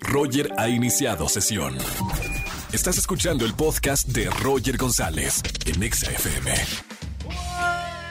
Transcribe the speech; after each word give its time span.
Roger 0.00 0.52
ha 0.56 0.68
iniciado 0.68 1.28
sesión. 1.28 1.76
Estás 2.72 2.98
escuchando 2.98 3.44
el 3.44 3.54
podcast 3.54 4.08
de 4.08 4.28
Roger 4.30 4.76
González 4.76 5.42
en 5.66 5.82
Exa 5.82 6.10
FM. 6.10 6.52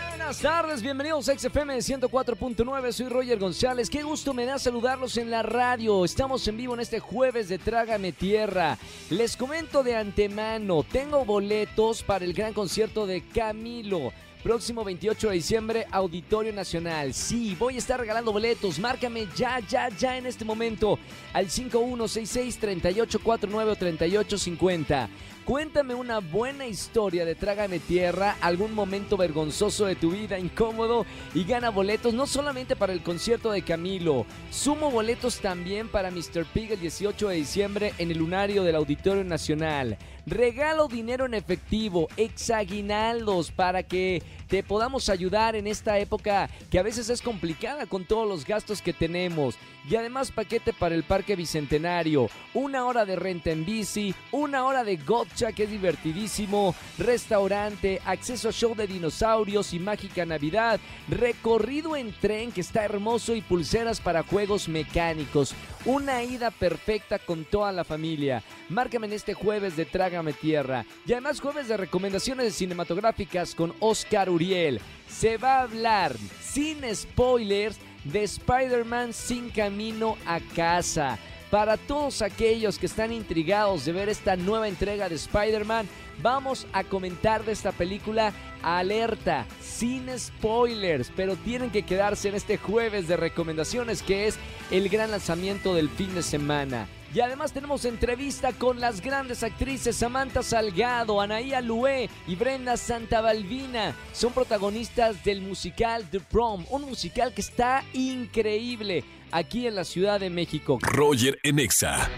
Buenas 0.10 0.42
tardes, 0.42 0.82
bienvenidos 0.82 1.30
a 1.30 1.38
XFM 1.38 1.78
104.9, 1.78 2.92
soy 2.92 3.08
Roger 3.08 3.40
González, 3.40 3.90
qué 3.90 4.04
gusto 4.04 4.34
me 4.34 4.46
da 4.46 4.60
saludarlos 4.60 5.16
en 5.18 5.32
la 5.32 5.42
radio, 5.42 6.04
estamos 6.04 6.46
en 6.50 6.58
vivo 6.58 6.74
en 6.74 6.82
este 6.82 7.00
jueves 7.00 7.48
de 7.48 7.58
Trágame 7.58 8.12
Tierra, 8.12 8.78
les 9.10 9.38
comento 9.38 9.84
de 9.84 9.96
antemano, 9.96 10.84
tengo 10.84 11.24
boletos 11.24 12.04
para 12.04 12.26
el 12.26 12.34
gran 12.34 12.54
concierto 12.54 13.08
de 13.08 13.22
Camilo, 13.22 14.12
Próximo 14.48 14.84
28 14.86 15.28
de 15.28 15.34
diciembre, 15.34 15.86
Auditorio 15.92 16.54
Nacional. 16.54 17.14
Sí, 17.14 17.58
voy 17.60 17.76
a 17.76 17.80
estar 17.80 18.00
regalando 18.00 18.32
boletos. 18.32 18.80
Márcame 18.80 19.28
ya, 19.36 19.60
ya, 19.60 19.90
ya 19.90 20.18
en 20.18 20.26
este 20.26 20.46
momento 20.46 20.98
al 21.34 21.48
5166-3849 21.48 23.78
3850. 23.78 25.10
Cuéntame 25.48 25.96
una 25.96 26.20
buena 26.20 26.68
historia 26.68 27.24
de 27.24 27.34
Trágame 27.34 27.80
Tierra, 27.80 28.36
algún 28.42 28.74
momento 28.74 29.16
vergonzoso 29.16 29.86
de 29.86 29.96
tu 29.96 30.12
vida, 30.12 30.38
incómodo, 30.38 31.06
y 31.34 31.46
gana 31.46 31.70
boletos 31.70 32.14
no 32.14 32.28
solamente 32.28 32.76
para 32.76 32.92
el 32.92 33.02
concierto 33.02 33.50
de 33.52 33.62
Camilo, 33.62 34.26
sumo 34.52 34.92
boletos 34.92 35.40
también 35.40 35.88
para 35.88 36.12
Mr. 36.12 36.44
Pig 36.54 36.74
el 36.74 36.82
18 36.82 37.30
de 37.30 37.36
diciembre 37.38 37.94
en 37.98 38.12
el 38.12 38.18
lunario 38.18 38.64
del 38.64 38.76
Auditorio 38.76 39.24
Nacional. 39.24 39.98
Regalo 40.26 40.90
dinero 40.90 41.26
en 41.26 41.36
efectivo, 41.36 42.10
exaguinaldos, 42.18 43.50
para 43.50 43.84
que 43.84 44.22
te 44.50 44.62
podamos 44.62 45.08
ayudar 45.08 45.56
en 45.56 45.68
esta 45.68 45.98
época 46.00 46.50
que 46.70 46.80
a 46.80 46.84
veces 46.84 47.10
es 47.10 47.22
complicada 47.22 47.86
con 47.86 48.04
todos 48.04 48.28
los 48.28 48.46
gastos 48.46 48.82
que 48.82 48.92
tenemos. 48.92 49.56
Y 49.90 49.96
además 49.96 50.32
paquete 50.32 50.74
para 50.74 50.96
el 50.96 51.04
Parque 51.04 51.38
Bicentenario, 51.38 52.30
una 52.54 52.86
hora 52.86 53.06
de 53.06 53.16
renta 53.16 53.52
en 53.52 53.66
bici, 53.66 54.14
una 54.34 54.66
hora 54.66 54.84
de 54.84 54.98
que 55.38 55.64
es 55.64 55.70
divertidísimo, 55.70 56.74
restaurante, 56.98 58.02
acceso 58.06 58.50
a 58.50 58.52
show 58.52 58.76
de 58.76 58.88
dinosaurios 58.88 59.72
y 59.72 59.80
mágica 59.80 60.26
Navidad, 60.26 60.80
recorrido 61.08 61.96
en 61.96 62.12
tren 62.12 62.52
que 62.52 62.62
está 62.62 62.84
hermoso 62.84 63.36
y 63.36 63.42
pulseras 63.42 64.00
para 64.00 64.24
juegos 64.24 64.68
mecánicos. 64.68 65.54
Una 65.86 66.24
ida 66.24 66.50
perfecta 66.50 67.20
con 67.20 67.46
toda 67.46 67.72
la 67.72 67.84
familia. 67.84 68.44
Márcame 68.70 69.06
en 69.08 69.14
este 69.14 69.36
jueves 69.36 69.78
de 69.78 69.86
Trágame 69.86 70.34
Tierra. 70.34 70.86
Y 71.06 71.14
además 71.14 71.40
jueves 71.40 71.68
de 71.68 71.78
recomendaciones 71.78 72.56
cinematográficas 72.56 73.54
con 73.54 73.74
Oscar 73.80 74.30
Uriel. 74.30 74.82
Se 75.08 75.38
va 75.38 75.60
a 75.60 75.64
hablar 75.64 76.16
sin 76.42 76.84
spoilers 76.94 77.78
de 78.04 78.24
Spider-Man 78.24 79.14
sin 79.14 79.50
camino 79.50 80.18
a 80.26 80.40
casa. 80.56 81.20
Para 81.50 81.78
todos 81.78 82.22
aquellos 82.22 82.78
que 82.78 82.88
están 82.88 83.14
intrigados 83.14 83.86
de 83.86 83.94
ver 83.94 84.10
esta 84.10 84.36
nueva 84.36 84.68
entrega 84.68 85.08
de 85.08 85.16
Spider-Man, 85.16 85.88
vamos 86.22 86.68
a 86.74 86.84
comentar 86.84 87.46
de 87.46 87.54
esta 87.54 87.72
película 87.72 88.34
alerta, 88.62 89.46
sin 89.62 90.08
spoilers, 90.20 91.10
pero 91.16 91.38
tienen 91.38 91.70
que 91.70 91.84
quedarse 91.84 92.28
en 92.28 92.36
este 92.36 92.58
jueves 92.58 93.08
de 93.08 93.16
recomendaciones 93.16 94.02
que 94.02 94.28
es 94.28 94.38
el 94.72 94.90
gran 94.90 95.10
lanzamiento 95.10 95.74
del 95.74 95.90
fin 95.90 96.14
de 96.16 96.22
semana. 96.22 96.86
Y 97.14 97.22
además 97.22 97.54
tenemos 97.54 97.86
entrevista 97.86 98.52
con 98.52 98.82
las 98.82 99.00
grandes 99.00 99.42
actrices 99.42 99.96
Samantha 99.96 100.44
Salgado, 100.44 101.22
Anaía 101.22 101.62
Lué 101.62 102.10
y 102.28 102.36
Brenda 102.36 102.76
Santabalvina. 102.76 103.96
Son 104.12 104.34
protagonistas 104.34 105.24
del 105.24 105.42
musical 105.42 106.10
The 106.12 106.20
Prom, 106.20 106.66
un 106.70 106.82
musical 106.82 107.34
que 107.34 107.40
está 107.40 107.86
increíble 107.94 109.06
aquí 109.32 109.68
en 109.68 109.76
la 109.76 109.84
Ciudad 109.84 110.20
de 110.20 110.30
México. 110.30 110.80
Roger 110.82 111.40
en 111.44 111.60
Exa. 111.60 112.10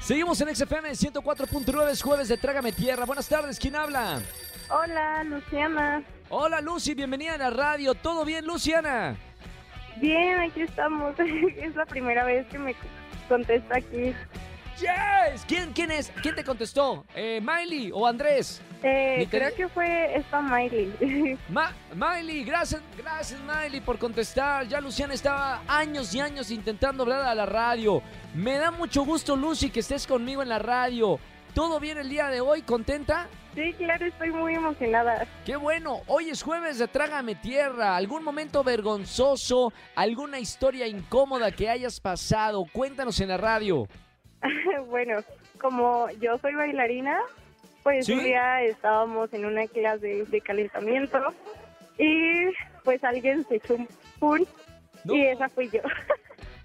Seguimos 0.00 0.40
en 0.40 0.54
XFM 0.54 0.90
104.9, 0.90 1.90
es 1.90 2.02
jueves 2.02 2.28
de 2.28 2.36
Trágame 2.36 2.72
Tierra. 2.72 3.04
Buenas 3.04 3.28
tardes, 3.28 3.58
¿quién 3.58 3.76
habla? 3.76 4.20
Hola, 4.70 5.24
Luciana. 5.24 6.02
Hola 6.28 6.60
Lucy, 6.60 6.94
bienvenida 6.94 7.34
a 7.34 7.38
la 7.38 7.50
radio. 7.50 7.94
¿Todo 7.94 8.24
bien, 8.24 8.46
Luciana? 8.46 9.16
Bien, 9.96 10.38
aquí 10.40 10.62
estamos. 10.62 11.14
es 11.18 11.74
la 11.74 11.86
primera 11.86 12.24
vez 12.24 12.46
que 12.46 12.58
me 12.58 12.74
contesta 13.28 13.76
aquí. 13.76 14.14
Yes. 14.80 15.44
¿Quién, 15.46 15.72
quién 15.72 15.90
es? 15.90 16.10
¿Quién 16.22 16.34
te 16.34 16.44
contestó? 16.44 17.04
Eh, 17.14 17.40
¿Miley 17.42 17.90
o 17.92 18.06
Andrés? 18.06 18.62
Eh, 18.82 19.26
creo 19.30 19.54
que 19.54 19.68
fue 19.68 20.16
esta 20.16 20.40
Miley. 20.40 21.36
Ma- 21.50 21.72
Miley, 21.94 22.44
gracias, 22.44 22.80
gracias 22.96 23.38
Miley 23.40 23.80
por 23.80 23.98
contestar. 23.98 24.66
Ya 24.68 24.80
Luciana 24.80 25.12
estaba 25.14 25.62
años 25.68 26.14
y 26.14 26.20
años 26.20 26.50
intentando 26.50 27.02
hablar 27.02 27.22
a 27.22 27.34
la 27.34 27.46
radio. 27.46 28.02
Me 28.34 28.56
da 28.56 28.70
mucho 28.70 29.04
gusto, 29.04 29.36
Lucy, 29.36 29.70
que 29.70 29.80
estés 29.80 30.06
conmigo 30.06 30.42
en 30.42 30.48
la 30.48 30.58
radio. 30.58 31.18
¿Todo 31.54 31.78
bien 31.80 31.98
el 31.98 32.08
día 32.08 32.28
de 32.28 32.40
hoy? 32.40 32.62
¿Contenta? 32.62 33.28
sí, 33.56 33.72
claro, 33.76 34.06
estoy 34.06 34.30
muy 34.30 34.54
emocionada. 34.54 35.26
Qué 35.44 35.56
bueno, 35.56 36.02
hoy 36.06 36.30
es 36.30 36.40
jueves 36.40 36.78
de 36.78 36.86
Trágame 36.86 37.34
Tierra. 37.34 37.96
¿Algún 37.96 38.22
momento 38.22 38.62
vergonzoso? 38.62 39.72
¿Alguna 39.96 40.38
historia 40.38 40.86
incómoda 40.86 41.50
que 41.50 41.68
hayas 41.68 41.98
pasado? 41.98 42.64
Cuéntanos 42.72 43.18
en 43.20 43.28
la 43.30 43.36
radio. 43.36 43.88
bueno, 44.88 45.22
como 45.60 46.08
yo 46.20 46.38
soy 46.38 46.54
bailarina, 46.54 47.18
pues 47.82 48.06
¿Sí? 48.06 48.12
un 48.12 48.22
día 48.24 48.62
estábamos 48.62 49.32
en 49.32 49.44
una 49.46 49.66
clase 49.66 50.24
de 50.26 50.40
calentamiento 50.40 51.18
y 51.98 52.46
pues 52.84 53.02
alguien 53.04 53.44
se 53.48 53.56
echó 53.56 53.74
un 53.74 53.88
pun 54.18 54.46
No. 55.04 55.14
y 55.14 55.26
esa 55.26 55.48
fui 55.48 55.68
yo. 55.70 55.80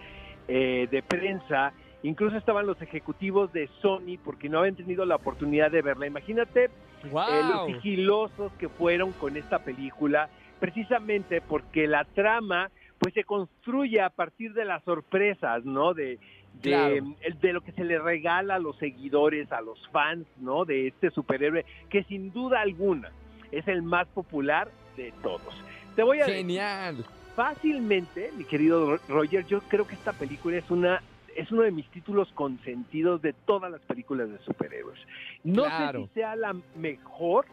eh, 0.47 0.87
de 0.89 1.03
prensa. 1.03 1.73
Incluso 2.01 2.37
estaban 2.37 2.65
los 2.65 2.81
ejecutivos 2.81 3.51
de 3.51 3.69
Sony 3.81 4.17
porque 4.23 4.47
no 4.47 4.59
habían 4.59 4.77
tenido 4.77 5.03
la 5.03 5.17
oportunidad 5.17 5.69
de 5.69 5.81
verla. 5.81 6.07
Imagínate 6.07 6.63
eh, 6.63 6.69
los 7.03 7.65
sigilosos 7.65 8.53
que 8.53 8.69
fueron 8.69 9.11
con 9.11 9.35
esta 9.35 9.59
película, 9.59 10.29
precisamente 10.61 11.41
porque 11.41 11.87
la 11.87 12.05
trama 12.05 12.71
pues 12.99 13.13
se 13.13 13.23
construye 13.23 14.01
a 14.01 14.09
partir 14.09 14.53
de 14.53 14.65
las 14.65 14.83
sorpresas, 14.83 15.63
¿no? 15.65 15.93
De, 15.93 16.19
de, 16.61 16.69
Claro. 16.71 16.95
el- 17.21 17.39
de 17.39 17.53
lo 17.53 17.61
que 17.61 17.71
se 17.71 17.83
le 17.85 17.97
regala 17.99 18.55
a 18.55 18.59
los 18.59 18.77
seguidores, 18.77 19.51
a 19.51 19.61
los 19.61 19.79
fans, 19.89 20.25
¿no? 20.37 20.65
De 20.65 20.87
este 20.87 21.09
superhéroe, 21.11 21.65
que 21.89 22.03
sin 22.03 22.31
duda 22.33 22.61
alguna 22.61 23.09
es 23.51 23.67
el 23.67 23.81
más 23.81 24.07
popular 24.09 24.69
de 24.97 25.13
todos. 25.23 25.53
Te 25.95 26.03
voy 26.03 26.17
a 26.19 26.25
decir, 26.25 26.41
Genial. 26.41 27.05
fácilmente, 27.35 28.31
mi 28.37 28.43
querido 28.43 28.91
Ro- 28.97 29.01
Roger, 29.07 29.45
yo 29.45 29.61
creo 29.61 29.87
que 29.87 29.95
esta 29.95 30.13
película 30.13 30.57
es 30.57 30.69
una 30.69 31.01
es 31.35 31.49
uno 31.53 31.61
de 31.61 31.71
mis 31.71 31.87
títulos 31.91 32.29
consentidos 32.33 33.21
de 33.21 33.31
todas 33.31 33.71
las 33.71 33.79
películas 33.81 34.29
de 34.29 34.39
superhéroes. 34.39 34.99
No 35.45 35.63
Claro. 35.63 36.01
sé 36.01 36.07
si 36.07 36.13
sea 36.15 36.35
la 36.35 36.53
mejor, 36.75 37.45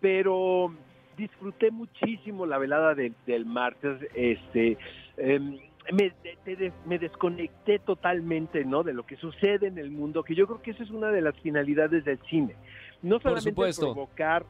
pero 0.00 0.72
disfruté 1.16 1.70
muchísimo 1.70 2.46
la 2.46 2.58
velada 2.58 2.94
del, 2.94 3.14
del 3.26 3.46
martes. 3.46 3.98
Este, 4.14 4.76
em, 5.16 5.58
me, 5.92 6.10
te- 6.22 6.36
te- 6.56 6.72
me 6.86 6.98
desconecté 6.98 7.78
totalmente, 7.78 8.64
¿no? 8.64 8.82
De 8.82 8.92
lo 8.92 9.04
que 9.06 9.16
sucede 9.16 9.68
en 9.68 9.78
el 9.78 9.90
mundo, 9.90 10.22
que 10.22 10.34
yo 10.34 10.46
creo 10.46 10.62
que 10.62 10.72
esa 10.72 10.82
es 10.82 10.90
una 10.90 11.08
de 11.10 11.20
las 11.20 11.38
finalidades 11.40 12.04
del 12.04 12.18
cine. 12.28 12.54
No 13.02 13.18
solamente 13.20 13.52
provocar 13.78 14.44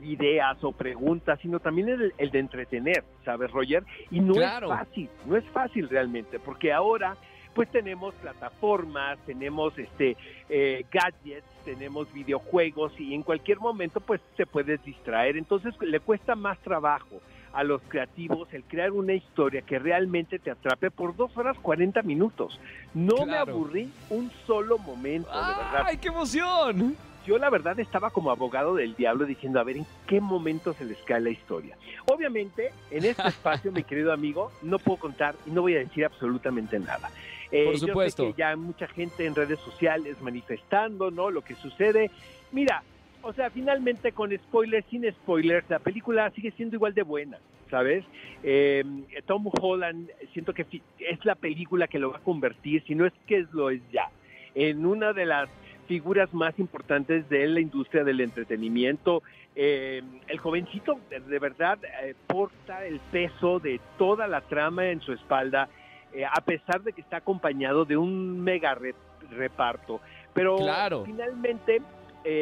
ideas 0.00 0.62
o 0.62 0.72
preguntas, 0.72 1.38
sino 1.40 1.58
también 1.60 1.88
el, 1.88 2.12
el 2.18 2.30
de 2.30 2.38
entretener, 2.38 3.02
¿sabes, 3.24 3.50
Roger? 3.50 3.82
Y 4.10 4.20
no 4.20 4.34
Claro. 4.34 4.66
es 4.72 4.78
fácil, 4.78 5.08
no 5.26 5.36
es 5.36 5.44
fácil 5.46 5.88
realmente, 5.88 6.38
porque 6.38 6.72
ahora 6.72 7.16
pues 7.56 7.70
tenemos 7.70 8.14
plataformas, 8.16 9.18
tenemos 9.24 9.76
este 9.78 10.14
eh, 10.50 10.84
gadgets, 10.92 11.46
tenemos 11.64 12.12
videojuegos 12.12 12.92
y 13.00 13.14
en 13.14 13.22
cualquier 13.22 13.60
momento 13.60 14.00
pues 14.00 14.20
se 14.36 14.44
puedes 14.44 14.84
distraer. 14.84 15.38
Entonces 15.38 15.74
le 15.80 15.98
cuesta 16.00 16.34
más 16.34 16.58
trabajo 16.58 17.22
a 17.54 17.64
los 17.64 17.80
creativos 17.88 18.52
el 18.52 18.62
crear 18.64 18.92
una 18.92 19.14
historia 19.14 19.62
que 19.62 19.78
realmente 19.78 20.38
te 20.38 20.50
atrape 20.50 20.90
por 20.90 21.16
dos 21.16 21.34
horas 21.38 21.56
40 21.58 22.02
minutos. 22.02 22.60
No 22.92 23.24
me 23.24 23.38
aburrí 23.38 23.90
un 24.10 24.30
solo 24.46 24.76
momento, 24.76 25.30
de 25.30 25.54
verdad. 25.54 25.84
¡Ay, 25.86 25.96
qué 25.96 26.08
emoción! 26.08 26.94
Yo 27.26 27.38
la 27.38 27.50
verdad 27.50 27.78
estaba 27.80 28.10
como 28.10 28.30
abogado 28.30 28.76
del 28.76 28.94
diablo 28.94 29.24
diciendo, 29.24 29.58
a 29.58 29.64
ver, 29.64 29.78
¿en 29.78 29.86
qué 30.06 30.20
momento 30.20 30.72
se 30.74 30.84
les 30.84 30.98
cae 30.98 31.20
la 31.20 31.30
historia? 31.30 31.76
Obviamente, 32.06 32.70
en 32.90 33.04
este 33.04 33.22
espacio, 33.28 33.72
mi 33.72 33.82
querido 33.82 34.12
amigo, 34.12 34.52
no 34.62 34.78
puedo 34.78 34.98
contar 34.98 35.34
y 35.44 35.50
no 35.50 35.62
voy 35.62 35.74
a 35.74 35.80
decir 35.80 36.04
absolutamente 36.04 36.78
nada. 36.78 37.10
Eh, 37.50 37.64
Por 37.64 37.74
yo 37.74 37.78
sé 37.80 37.86
supuesto. 37.86 38.26
que 38.28 38.38
ya 38.38 38.50
hay 38.50 38.56
mucha 38.56 38.86
gente 38.86 39.26
en 39.26 39.34
redes 39.34 39.58
sociales 39.60 40.20
manifestando, 40.20 41.10
¿no? 41.10 41.30
Lo 41.30 41.42
que 41.42 41.56
sucede. 41.56 42.10
Mira, 42.52 42.82
o 43.22 43.32
sea, 43.32 43.50
finalmente 43.50 44.12
con 44.12 44.30
spoilers, 44.36 44.86
sin 44.88 45.10
spoilers, 45.10 45.68
la 45.68 45.80
película 45.80 46.30
sigue 46.30 46.52
siendo 46.52 46.76
igual 46.76 46.94
de 46.94 47.02
buena, 47.02 47.38
¿sabes? 47.70 48.04
Eh, 48.44 48.84
Tom 49.26 49.50
Holland, 49.60 50.10
siento 50.32 50.54
que 50.54 50.64
es 51.00 51.24
la 51.24 51.34
película 51.34 51.88
que 51.88 51.98
lo 51.98 52.12
va 52.12 52.18
a 52.18 52.22
convertir, 52.22 52.84
si 52.86 52.94
no 52.94 53.04
es 53.04 53.12
que 53.26 53.46
lo 53.52 53.70
es 53.70 53.82
ya, 53.90 54.10
en 54.54 54.86
una 54.86 55.12
de 55.12 55.26
las 55.26 55.48
figuras 55.86 56.32
más 56.34 56.58
importantes 56.58 57.28
de 57.28 57.46
la 57.46 57.60
industria 57.60 58.04
del 58.04 58.20
entretenimiento. 58.20 59.22
Eh, 59.54 60.02
el 60.28 60.38
jovencito 60.38 60.98
de, 61.08 61.38
verdad 61.38 61.78
eh, 62.02 62.14
porta 62.26 62.84
el 62.84 63.00
peso 63.10 63.58
de 63.58 63.80
toda 63.98 64.26
la 64.26 64.42
trama 64.42 64.86
en 64.90 65.00
su 65.00 65.12
espalda, 65.12 65.68
eh, 66.12 66.24
a 66.24 66.40
pesar 66.42 66.82
de 66.82 66.92
que 66.92 67.00
está 67.00 67.18
acompañado 67.18 67.84
de 67.84 67.96
un 67.96 68.40
mega 68.40 68.74
re- 68.74 68.94
reparto. 69.30 70.00
Pero 70.34 70.56
Claro. 70.56 71.04
finalmente 71.04 71.80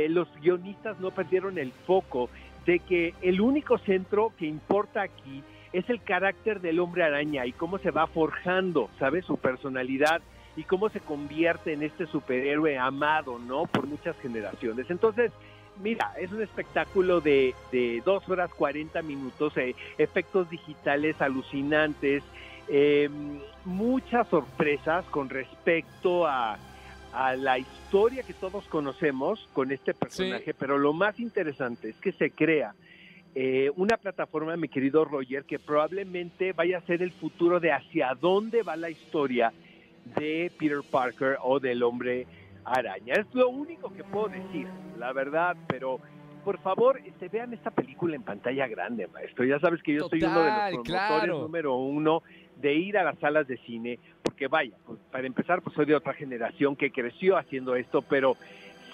los 0.09 0.27
guionistas 0.41 0.99
no 0.99 1.11
perdieron 1.11 1.59
el 1.59 1.71
foco 1.87 2.31
de 2.65 2.79
que 2.79 3.13
el 3.21 3.39
único 3.43 3.77
centro 3.77 4.33
que 4.39 4.47
importa 4.47 5.03
aquí 5.03 5.43
es 5.75 5.89
el 5.91 6.01
carácter 6.03 6.61
del 6.63 6.81
hombre 6.81 7.03
araña 7.03 7.45
y 7.45 7.53
cómo 7.53 7.77
se 7.79 7.91
va 7.91 8.07
forjando, 8.07 8.89
¿sabes? 8.99 9.27
Su 9.27 9.37
personalidad 9.37 10.23
y 10.57 10.65
cómo 10.65 10.89
se 10.89 11.01
convierte 11.01 11.73
en 11.73 11.83
este 11.83 12.07
superhéroe 12.07 12.79
amado, 12.79 13.39
¿no? 13.39 13.67
Por 13.67 13.87
muchas 13.87 14.17
generaciones. 14.21 14.91
Entonces, 14.91 15.33
mira, 15.83 16.13
es 16.21 16.33
un 16.33 16.43
espectáculo 16.43 17.21
de, 17.21 17.55
de 17.73 18.03
dos 18.05 18.29
horas 18.29 18.51
40 18.55 19.03
minutos, 19.03 19.57
eh, 19.57 19.75
efectos 19.99 20.49
digitales 20.51 21.21
alucinantes, 21.21 22.23
eh, 22.69 23.11
muchas 23.65 24.29
sorpresas 24.29 25.05
con 25.07 25.29
respecto 25.29 26.27
a, 26.27 26.59
a 27.13 27.37
la 27.37 27.59
historia 27.59 28.23
que 28.23 28.35
todos 28.35 28.65
conocemos 28.67 29.49
con 29.53 29.71
este 29.71 29.95
personaje, 29.95 30.55
pero 30.55 30.79
lo 30.79 30.93
más 30.93 31.19
interesante 31.21 31.91
es 31.91 31.97
que 31.97 32.13
se 32.13 32.31
crea 32.31 32.75
eh, 33.37 33.71
una 33.77 33.97
plataforma, 33.97 34.57
mi 34.57 34.69
querido 34.69 35.05
Roger, 35.05 35.45
que 35.45 35.59
probablemente 35.59 36.53
vaya 36.53 36.79
a 36.79 36.83
ser 36.83 37.03
el 37.03 37.11
futuro 37.11 37.59
de 37.59 37.73
hacia 37.73 38.15
dónde 38.15 38.63
va 38.63 38.77
la 38.77 38.91
historia 38.91 39.53
de 40.17 40.53
Peter 40.59 40.81
Parker 40.91 41.39
o 41.43 41.61
del 41.61 41.83
hombre 41.83 42.27
araña. 42.65 43.15
Es 43.15 43.35
lo 43.35 43.49
único 43.49 43.93
que 43.93 44.05
puedo 44.05 44.29
decir, 44.29 44.67
la 44.99 45.13
verdad, 45.13 45.57
pero 45.67 46.01
por 46.45 46.59
favor, 46.59 47.01
este, 47.05 47.29
vean 47.29 47.55
esta 47.55 47.71
película 47.71 48.15
en 48.15 48.23
pantalla 48.23 48.67
grande, 48.69 49.07
maestro. 49.09 49.45
Ya 49.45 49.59
sabes 49.59 49.83
que 49.83 49.95
yo 49.95 50.09
soy 50.09 50.23
uno 50.23 50.41
de 50.41 50.51
los 50.51 50.85
promotores 50.85 50.85
claro. 50.85 51.41
número 51.41 51.75
uno 51.77 52.23
de 52.57 52.75
ir 52.75 52.99
a 52.99 53.03
las 53.03 53.19
salas 53.19 53.49
de 53.49 53.57
cine, 53.59 53.99
porque 54.23 54.47
vaya, 54.47 54.77
pues, 54.87 54.99
para 55.11 55.27
empezar, 55.27 55.63
pues 55.63 55.75
soy 55.75 55.87
de 55.87 55.95
otra 55.95 56.13
generación 56.13 56.77
que 56.77 56.93
creció 56.93 57.37
haciendo 57.39 57.75
esto, 57.77 58.03
pero 58.03 58.37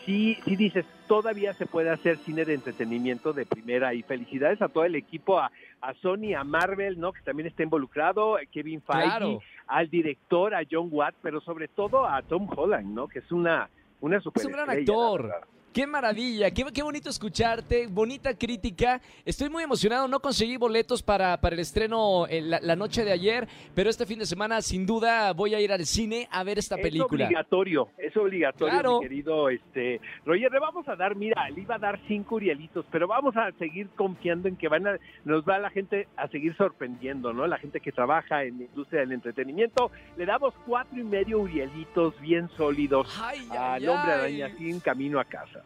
sí, 0.06 0.38
sí 0.44 0.56
dices, 0.56 0.86
todavía 1.08 1.52
se 1.54 1.66
puede 1.66 1.90
hacer 1.90 2.18
cine 2.18 2.44
de 2.44 2.54
entretenimiento 2.54 3.32
de 3.32 3.46
primera 3.46 3.94
y 3.94 4.02
felicidades 4.02 4.62
a 4.62 4.68
todo 4.68 4.84
el 4.84 4.94
equipo, 4.94 5.38
a, 5.38 5.50
a 5.80 5.94
Sony, 5.94 6.34
a 6.36 6.44
Marvel, 6.44 6.98
¿no? 7.00 7.12
Que 7.12 7.22
también 7.22 7.48
está 7.48 7.62
involucrado, 7.62 8.36
Kevin 8.52 8.80
Feige, 8.80 9.02
Claro. 9.02 9.40
Al 9.70 9.88
director, 9.88 10.54
a 10.54 10.62
John 10.68 10.88
Watt, 10.90 11.14
pero 11.22 11.40
sobre 11.40 11.68
todo 11.68 12.06
a 12.06 12.20
Tom 12.22 12.48
Holland, 12.54 12.92
¿no? 12.92 13.06
Que 13.06 13.20
es 13.20 13.32
una, 13.32 13.70
una 14.00 14.20
super 14.20 14.46
gran 14.48 14.68
actor. 14.68 15.32
Qué 15.72 15.86
maravilla, 15.86 16.50
qué, 16.50 16.64
qué 16.74 16.82
bonito 16.82 17.10
escucharte, 17.10 17.86
bonita 17.86 18.36
crítica. 18.36 19.00
Estoy 19.24 19.48
muy 19.50 19.62
emocionado, 19.62 20.08
no 20.08 20.18
conseguí 20.18 20.56
boletos 20.56 21.00
para, 21.00 21.40
para 21.40 21.54
el 21.54 21.60
estreno 21.60 22.26
eh, 22.26 22.40
la, 22.40 22.58
la 22.60 22.74
noche 22.74 23.04
de 23.04 23.12
ayer, 23.12 23.46
pero 23.72 23.88
este 23.88 24.04
fin 24.04 24.18
de 24.18 24.26
semana 24.26 24.62
sin 24.62 24.84
duda 24.84 25.32
voy 25.32 25.54
a 25.54 25.60
ir 25.60 25.70
al 25.70 25.86
cine 25.86 26.26
a 26.32 26.42
ver 26.42 26.58
esta 26.58 26.74
Es 26.74 26.82
película. 26.82 27.26
obligatorio, 27.26 27.88
es 27.98 28.16
obligatorio, 28.16 28.72
Claro. 28.74 29.00
mi 29.00 29.06
querido 29.08 29.48
este, 29.48 30.00
Roger. 30.24 30.50
Le 30.50 30.58
vamos 30.58 30.88
a 30.88 30.96
dar, 30.96 31.14
mira, 31.14 31.48
le 31.50 31.60
iba 31.60 31.76
a 31.76 31.78
dar 31.78 32.00
cinco 32.08 32.34
Urielitos, 32.34 32.84
pero 32.90 33.06
vamos 33.06 33.36
a 33.36 33.52
seguir 33.52 33.90
confiando 33.90 34.48
en 34.48 34.56
que 34.56 34.66
van 34.66 34.88
a, 34.88 34.98
nos 35.24 35.44
va 35.44 35.60
la 35.60 35.70
gente 35.70 36.08
a 36.16 36.26
seguir 36.28 36.56
sorprendiendo, 36.56 37.32
¿no? 37.32 37.46
La 37.46 37.58
gente 37.58 37.78
que 37.80 37.92
trabaja 37.92 38.42
en 38.42 38.58
la 38.58 38.64
industria 38.64 39.00
del 39.02 39.12
entretenimiento. 39.12 39.92
Le 40.16 40.26
damos 40.26 40.52
cuatro 40.66 40.98
y 40.98 41.04
medio 41.04 41.38
Urielitos 41.38 42.20
bien 42.20 42.48
sólidos 42.56 43.06
Ay, 43.22 43.46
al 43.52 43.82
ay, 43.82 43.86
hombre 43.86 44.12
araña 44.12 44.46
así 44.46 44.68
en 44.68 44.80
camino 44.80 45.20
a 45.20 45.24
casa. 45.24 45.59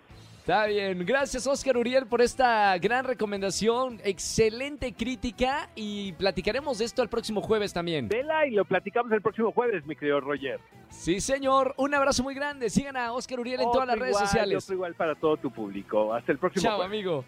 Está 0.44 0.67
bien, 0.67 1.06
gracias 1.06 1.46
Oscar 1.46 1.79
Uriel 1.79 2.05
por 2.05 2.20
esta 2.20 2.76
gran 2.76 3.06
recomendación, 3.06 3.99
excelente 4.05 4.93
crítica 4.93 5.70
y 5.75 6.12
platicaremos 6.12 6.76
de 6.76 6.85
esto 6.85 7.02
el 7.02 7.08
próximo 7.08 7.41
jueves 7.41 7.73
también. 7.73 8.08
Vela 8.08 8.46
y 8.46 8.50
lo 8.50 8.67
platicamos 8.67 9.11
el 9.12 9.23
próximo 9.23 9.52
jueves, 9.52 9.87
mi 9.87 9.96
querido 9.96 10.20
Roger. 10.20 10.61
Sí 10.91 11.19
señor, 11.23 11.73
un 11.79 11.94
abrazo 11.94 12.23
muy 12.23 12.35
grande, 12.35 12.69
sigan 12.69 12.94
a 12.99 13.14
Oscar 13.14 13.41
Uriel 13.41 13.62
en 13.62 13.73
todas 13.73 13.87
las 13.87 13.99
redes 13.99 14.19
sociales. 14.19 14.64
Otro 14.64 14.75
igual 14.75 14.94
para 14.94 15.14
todo 15.14 15.38
tu 15.38 15.50
público. 15.50 16.12
Hasta 16.12 16.32
el 16.32 16.37
próximo 16.37 16.62
Chao 16.62 16.76
jueves. 16.76 16.93
amigo. 16.93 17.25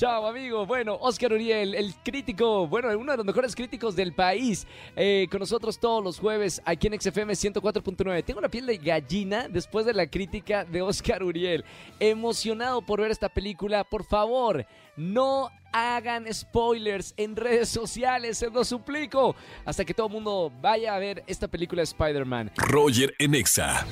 Chao 0.00 0.26
amigo. 0.26 0.64
Bueno, 0.64 0.96
Oscar 0.98 1.34
Uriel, 1.34 1.74
el 1.74 1.94
crítico, 2.02 2.66
bueno, 2.66 2.88
uno 2.98 3.12
de 3.12 3.18
los 3.18 3.26
mejores 3.26 3.54
críticos 3.54 3.94
del 3.94 4.14
país, 4.14 4.66
eh, 4.96 5.26
con 5.30 5.40
nosotros 5.40 5.78
todos 5.78 6.02
los 6.02 6.18
jueves 6.18 6.62
aquí 6.64 6.86
en 6.86 6.98
XFM 6.98 7.34
104.9. 7.34 8.24
Tengo 8.24 8.38
una 8.38 8.48
piel 8.48 8.64
de 8.64 8.78
gallina 8.78 9.46
después 9.46 9.84
de 9.84 9.92
la 9.92 10.06
crítica 10.06 10.64
de 10.64 10.80
Oscar 10.80 11.22
Uriel. 11.22 11.66
Emocionado 11.98 12.80
por 12.80 13.02
ver 13.02 13.10
esta 13.10 13.28
película. 13.28 13.84
Por 13.84 14.02
favor, 14.06 14.64
no 14.96 15.50
hagan 15.70 16.32
spoilers 16.32 17.12
en 17.18 17.36
redes 17.36 17.68
sociales, 17.68 18.38
se 18.38 18.48
los 18.48 18.68
suplico, 18.68 19.36
hasta 19.66 19.84
que 19.84 19.92
todo 19.92 20.06
el 20.06 20.14
mundo 20.14 20.50
vaya 20.62 20.94
a 20.94 20.98
ver 20.98 21.22
esta 21.26 21.46
película 21.46 21.80
de 21.80 21.84
Spider-Man. 21.84 22.52
Roger 22.56 23.14
en 23.18 23.34
Exa. 23.34 23.86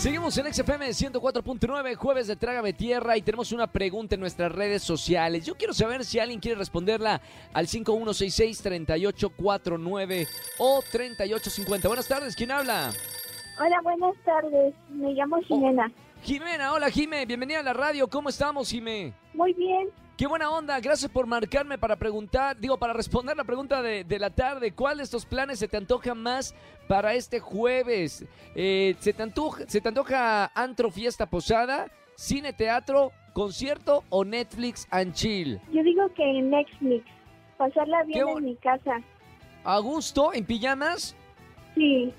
Seguimos 0.00 0.36
en 0.38 0.50
XFM 0.50 0.88
104.9, 0.88 1.94
jueves 1.94 2.26
de 2.26 2.34
Trágame 2.34 2.72
Tierra 2.72 3.18
y 3.18 3.22
tenemos 3.22 3.52
una 3.52 3.66
pregunta 3.66 4.14
en 4.14 4.22
nuestras 4.22 4.50
redes 4.50 4.82
sociales. 4.82 5.44
Yo 5.44 5.58
quiero 5.58 5.74
saber 5.74 6.06
si 6.06 6.18
alguien 6.18 6.40
quiere 6.40 6.56
responderla 6.56 7.20
al 7.52 7.66
5166-3849 7.66 10.26
o 10.56 10.82
3850. 10.90 11.86
Buenas 11.86 12.08
tardes, 12.08 12.34
¿quién 12.34 12.50
habla? 12.50 12.92
Hola, 13.60 13.78
buenas 13.82 14.14
tardes. 14.24 14.74
Me 14.88 15.12
llamo 15.12 15.38
Jimena. 15.42 15.92
Jimena, 16.22 16.72
hola 16.72 16.88
Jime, 16.88 17.26
bienvenida 17.26 17.60
a 17.60 17.62
la 17.62 17.74
radio. 17.74 18.08
¿Cómo 18.08 18.30
estamos, 18.30 18.70
Jime? 18.70 19.12
Muy 19.34 19.52
bien. 19.52 19.90
Qué 20.20 20.26
buena 20.26 20.50
onda, 20.50 20.78
gracias 20.80 21.10
por 21.10 21.26
marcarme 21.26 21.78
para 21.78 21.96
preguntar, 21.96 22.54
digo, 22.60 22.76
para 22.76 22.92
responder 22.92 23.34
la 23.34 23.44
pregunta 23.44 23.80
de, 23.80 24.04
de 24.04 24.18
la 24.18 24.28
tarde. 24.28 24.70
¿Cuál 24.70 24.98
de 24.98 25.04
estos 25.04 25.24
planes 25.24 25.58
se 25.58 25.66
te 25.66 25.78
antoja 25.78 26.14
más 26.14 26.54
para 26.86 27.14
este 27.14 27.40
jueves? 27.40 28.26
Eh, 28.54 28.96
¿se, 28.98 29.14
te 29.14 29.22
antoja, 29.22 29.64
¿Se 29.66 29.80
te 29.80 29.88
antoja 29.88 30.44
antro, 30.54 30.90
fiesta, 30.90 31.24
posada, 31.24 31.86
cine, 32.16 32.52
teatro, 32.52 33.12
concierto 33.32 34.04
o 34.10 34.22
Netflix 34.22 34.86
and 34.90 35.14
chill? 35.14 35.58
Yo 35.72 35.82
digo 35.82 36.12
que 36.12 36.22
Netflix. 36.42 37.06
Pasarla 37.56 38.00
Qué 38.02 38.08
bien 38.22 38.26
bu- 38.26 38.38
en 38.40 38.44
mi 38.44 38.56
casa. 38.56 39.00
¿A 39.64 39.78
gusto, 39.78 40.34
en 40.34 40.44
pijamas? 40.44 41.16
Sí. 41.74 42.12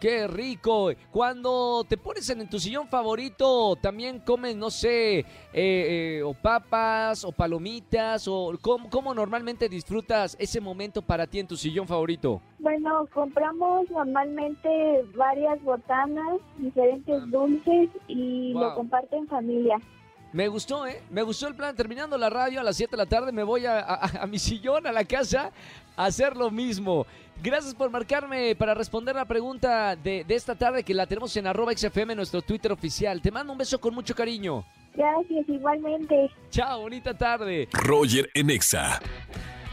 ¡Qué 0.00 0.26
rico! 0.26 0.90
Cuando 1.10 1.82
te 1.88 1.96
pones 1.96 2.28
en 2.28 2.46
tu 2.50 2.58
sillón 2.58 2.86
favorito, 2.86 3.76
también 3.76 4.20
comes, 4.20 4.54
no 4.54 4.68
sé, 4.70 5.20
eh, 5.20 5.24
eh, 5.54 6.22
o 6.22 6.34
papas, 6.34 7.24
o 7.24 7.32
palomitas, 7.32 8.28
o 8.28 8.52
¿cómo, 8.60 8.90
cómo 8.90 9.14
normalmente 9.14 9.70
disfrutas 9.70 10.36
ese 10.38 10.60
momento 10.60 11.00
para 11.00 11.26
ti 11.26 11.38
en 11.38 11.46
tu 11.46 11.56
sillón 11.56 11.88
favorito? 11.88 12.42
Bueno, 12.58 13.08
compramos 13.14 13.90
normalmente 13.90 15.02
varias 15.16 15.62
botanas, 15.62 16.40
diferentes 16.58 17.30
dulces 17.30 17.88
y 18.06 18.52
Wow. 18.52 18.62
lo 18.62 18.74
comparto 18.74 19.16
en 19.16 19.26
familia. 19.28 19.78
Me 20.36 20.48
gustó, 20.48 20.86
¿eh? 20.86 21.00
Me 21.10 21.22
gustó 21.22 21.48
el 21.48 21.54
plan. 21.54 21.74
Terminando 21.74 22.18
la 22.18 22.28
radio 22.28 22.60
a 22.60 22.62
las 22.62 22.76
7 22.76 22.90
de 22.90 22.96
la 22.98 23.06
tarde, 23.06 23.32
me 23.32 23.42
voy 23.42 23.64
a, 23.64 23.78
a- 23.80 24.22
a 24.22 24.26
mi 24.26 24.38
sillón, 24.38 24.86
a 24.86 24.92
la 24.92 25.02
casa, 25.06 25.50
a 25.96 26.04
hacer 26.04 26.36
lo 26.36 26.50
mismo. 26.50 27.06
Gracias 27.42 27.74
por 27.74 27.88
marcarme 27.90 28.54
para 28.54 28.74
responder 28.74 29.14
la 29.16 29.24
pregunta 29.24 29.96
de, 29.96 30.24
de 30.24 30.34
esta 30.34 30.54
tarde 30.54 30.82
que 30.84 30.92
la 30.92 31.06
tenemos 31.06 31.34
en 31.38 31.46
arroba 31.46 31.72
XFM, 31.74 32.14
nuestro 32.14 32.42
Twitter 32.42 32.70
oficial. 32.70 33.22
Te 33.22 33.30
mando 33.30 33.50
un 33.52 33.58
beso 33.58 33.80
con 33.80 33.94
mucho 33.94 34.14
cariño. 34.14 34.62
Gracias, 34.94 35.48
igualmente. 35.48 36.30
Chao, 36.50 36.82
bonita 36.82 37.16
tarde. 37.16 37.66
Roger 37.72 38.28
en 38.34 38.50
Exa. 38.50 39.00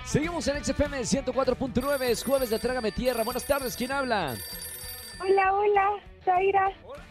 Seguimos 0.05 0.47
en 0.47 0.63
XFM 0.63 0.99
104.9, 1.01 2.01
es 2.03 2.23
jueves 2.23 2.49
de 2.49 2.57
Trágame 2.59 2.93
Tierra. 2.93 3.23
Buenas 3.25 3.45
tardes, 3.45 3.75
¿quién 3.75 3.91
habla? 3.91 4.35
Hola, 5.21 5.53
hola, 5.53 5.89
Zaira. 6.23 6.69
Hola, 6.85 7.03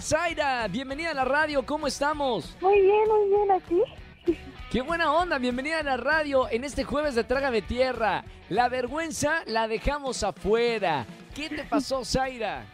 Zaira. 0.00 0.66
Bienvenida 0.68 1.10
a 1.10 1.14
la 1.14 1.24
radio. 1.24 1.64
¿Cómo 1.64 1.86
estamos? 1.86 2.56
Muy 2.60 2.80
bien, 2.80 3.08
muy 3.08 3.28
bien, 3.28 3.50
¿aquí? 3.52 4.38
Qué 4.70 4.82
buena 4.82 5.12
onda. 5.12 5.38
Bienvenida 5.38 5.78
a 5.78 5.82
la 5.82 5.96
radio 5.96 6.48
en 6.50 6.64
este 6.64 6.84
jueves 6.84 7.14
de 7.14 7.24
Trágame 7.24 7.62
Tierra. 7.62 8.24
La 8.48 8.68
vergüenza 8.68 9.42
la 9.46 9.68
dejamos 9.68 10.22
afuera. 10.22 11.06
¿Qué 11.34 11.48
te 11.48 11.64
pasó, 11.64 12.04
Zaira? 12.04 12.64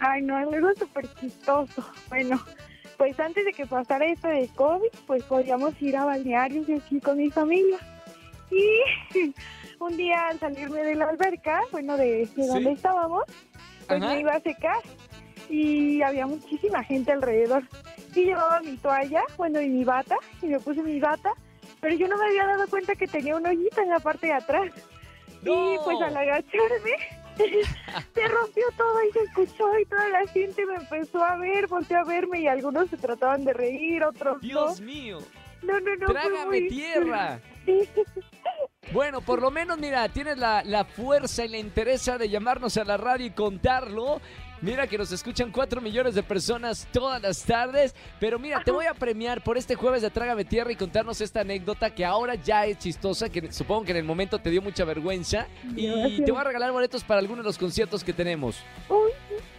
Ay, 0.00 0.22
no, 0.22 0.36
algo 0.36 0.68
súper 0.78 1.12
chistoso. 1.14 1.84
Bueno, 2.08 2.40
pues 2.96 3.18
antes 3.18 3.44
de 3.44 3.52
que 3.52 3.66
pasara 3.66 4.04
esto 4.06 4.28
de 4.28 4.48
COVID, 4.54 4.88
pues 5.06 5.24
podíamos 5.24 5.80
ir 5.82 5.96
a 5.96 6.04
balnearios 6.04 6.68
y 6.68 6.74
así 6.74 7.00
con 7.00 7.18
mi 7.18 7.30
familia. 7.30 7.78
Y 8.50 9.34
un 9.80 9.96
día 9.96 10.28
al 10.28 10.38
salirme 10.38 10.82
de 10.82 10.94
la 10.94 11.06
alberca, 11.08 11.62
bueno, 11.72 11.96
de, 11.96 12.18
de 12.18 12.26
Sí. 12.26 12.46
donde 12.46 12.72
estábamos, 12.72 13.24
pues 13.88 14.02
Ajá. 14.02 14.12
me 14.14 14.20
iba 14.20 14.32
a 14.32 14.40
secar 14.40 14.80
y 15.48 16.02
había 16.02 16.26
muchísima 16.26 16.82
gente 16.84 17.12
alrededor. 17.12 17.62
Y 18.14 18.24
llevaba 18.26 18.60
mi 18.60 18.76
toalla, 18.76 19.22
bueno, 19.36 19.60
y 19.60 19.68
mi 19.68 19.84
bata, 19.84 20.16
y 20.42 20.46
me 20.46 20.60
puse 20.60 20.82
mi 20.82 20.98
bata, 21.00 21.32
pero 21.80 21.94
yo 21.94 22.08
no 22.08 22.16
me 22.18 22.26
había 22.26 22.46
dado 22.46 22.66
cuenta 22.68 22.94
que 22.94 23.06
tenía 23.06 23.36
un 23.36 23.46
hoyito 23.46 23.80
en 23.80 23.90
la 23.90 24.00
parte 24.00 24.26
de 24.28 24.32
atrás. 24.34 24.72
Y 25.42 25.46
¡No! 25.46 25.76
pues 25.84 26.00
al 26.02 26.16
agacharme, 26.16 26.92
se 27.38 28.28
rompió 28.28 28.64
todo 28.76 29.02
y 29.08 29.12
se 29.12 29.20
escuchó 29.20 29.78
y 29.78 29.84
toda 29.86 30.08
la 30.08 30.26
gente 30.26 30.66
me 30.66 30.74
empezó 30.74 31.22
a 31.24 31.36
ver, 31.36 31.66
volteó 31.68 31.98
a 31.98 32.04
verme 32.04 32.40
y 32.40 32.46
algunos 32.48 32.90
se 32.90 32.96
trataban 32.96 33.44
de 33.44 33.52
reír, 33.52 34.02
otros 34.02 34.40
Dios 34.40 34.80
mío. 34.80 35.18
no. 35.20 35.38
No, 35.74 35.80
no, 35.80 35.96
no. 35.96 36.06
fue 36.06 36.14
Trágame 36.14 36.46
muy- 36.60 36.68
tierra. 36.68 37.40
Sí. 37.68 37.86
Bueno, 38.92 39.20
por 39.20 39.42
lo 39.42 39.50
menos, 39.50 39.76
mira, 39.78 40.08
tienes 40.08 40.38
la, 40.38 40.64
la 40.64 40.86
fuerza 40.86 41.44
y 41.44 41.48
la 41.48 41.58
interesa 41.58 42.16
de 42.16 42.30
llamarnos 42.30 42.78
a 42.78 42.84
la 42.84 42.96
radio 42.96 43.26
y 43.26 43.30
contarlo. 43.32 44.22
Mira 44.60 44.86
que 44.88 44.98
nos 44.98 45.12
escuchan 45.12 45.52
4 45.52 45.80
millones 45.80 46.14
de 46.14 46.22
personas 46.22 46.88
todas 46.92 47.22
las 47.22 47.42
tardes. 47.44 47.94
Pero 48.18 48.38
mira, 48.38 48.62
te 48.64 48.70
voy 48.70 48.86
a 48.86 48.94
premiar 48.94 49.42
por 49.42 49.56
este 49.56 49.74
jueves 49.76 50.02
de 50.02 50.10
Trágame 50.10 50.44
Tierra 50.44 50.72
y 50.72 50.76
contarnos 50.76 51.20
esta 51.20 51.40
anécdota 51.40 51.94
que 51.94 52.04
ahora 52.04 52.34
ya 52.34 52.66
es 52.66 52.78
chistosa, 52.78 53.28
que 53.28 53.52
supongo 53.52 53.84
que 53.84 53.92
en 53.92 53.98
el 53.98 54.04
momento 54.04 54.38
te 54.38 54.50
dio 54.50 54.60
mucha 54.60 54.84
vergüenza. 54.84 55.46
Y 55.76 56.22
te 56.24 56.32
voy 56.32 56.40
a 56.40 56.44
regalar 56.44 56.72
boletos 56.72 57.04
para 57.04 57.20
algunos 57.20 57.44
de 57.44 57.48
los 57.48 57.58
conciertos 57.58 58.02
que 58.02 58.12
tenemos. 58.12 58.56
Uy, 58.88 59.12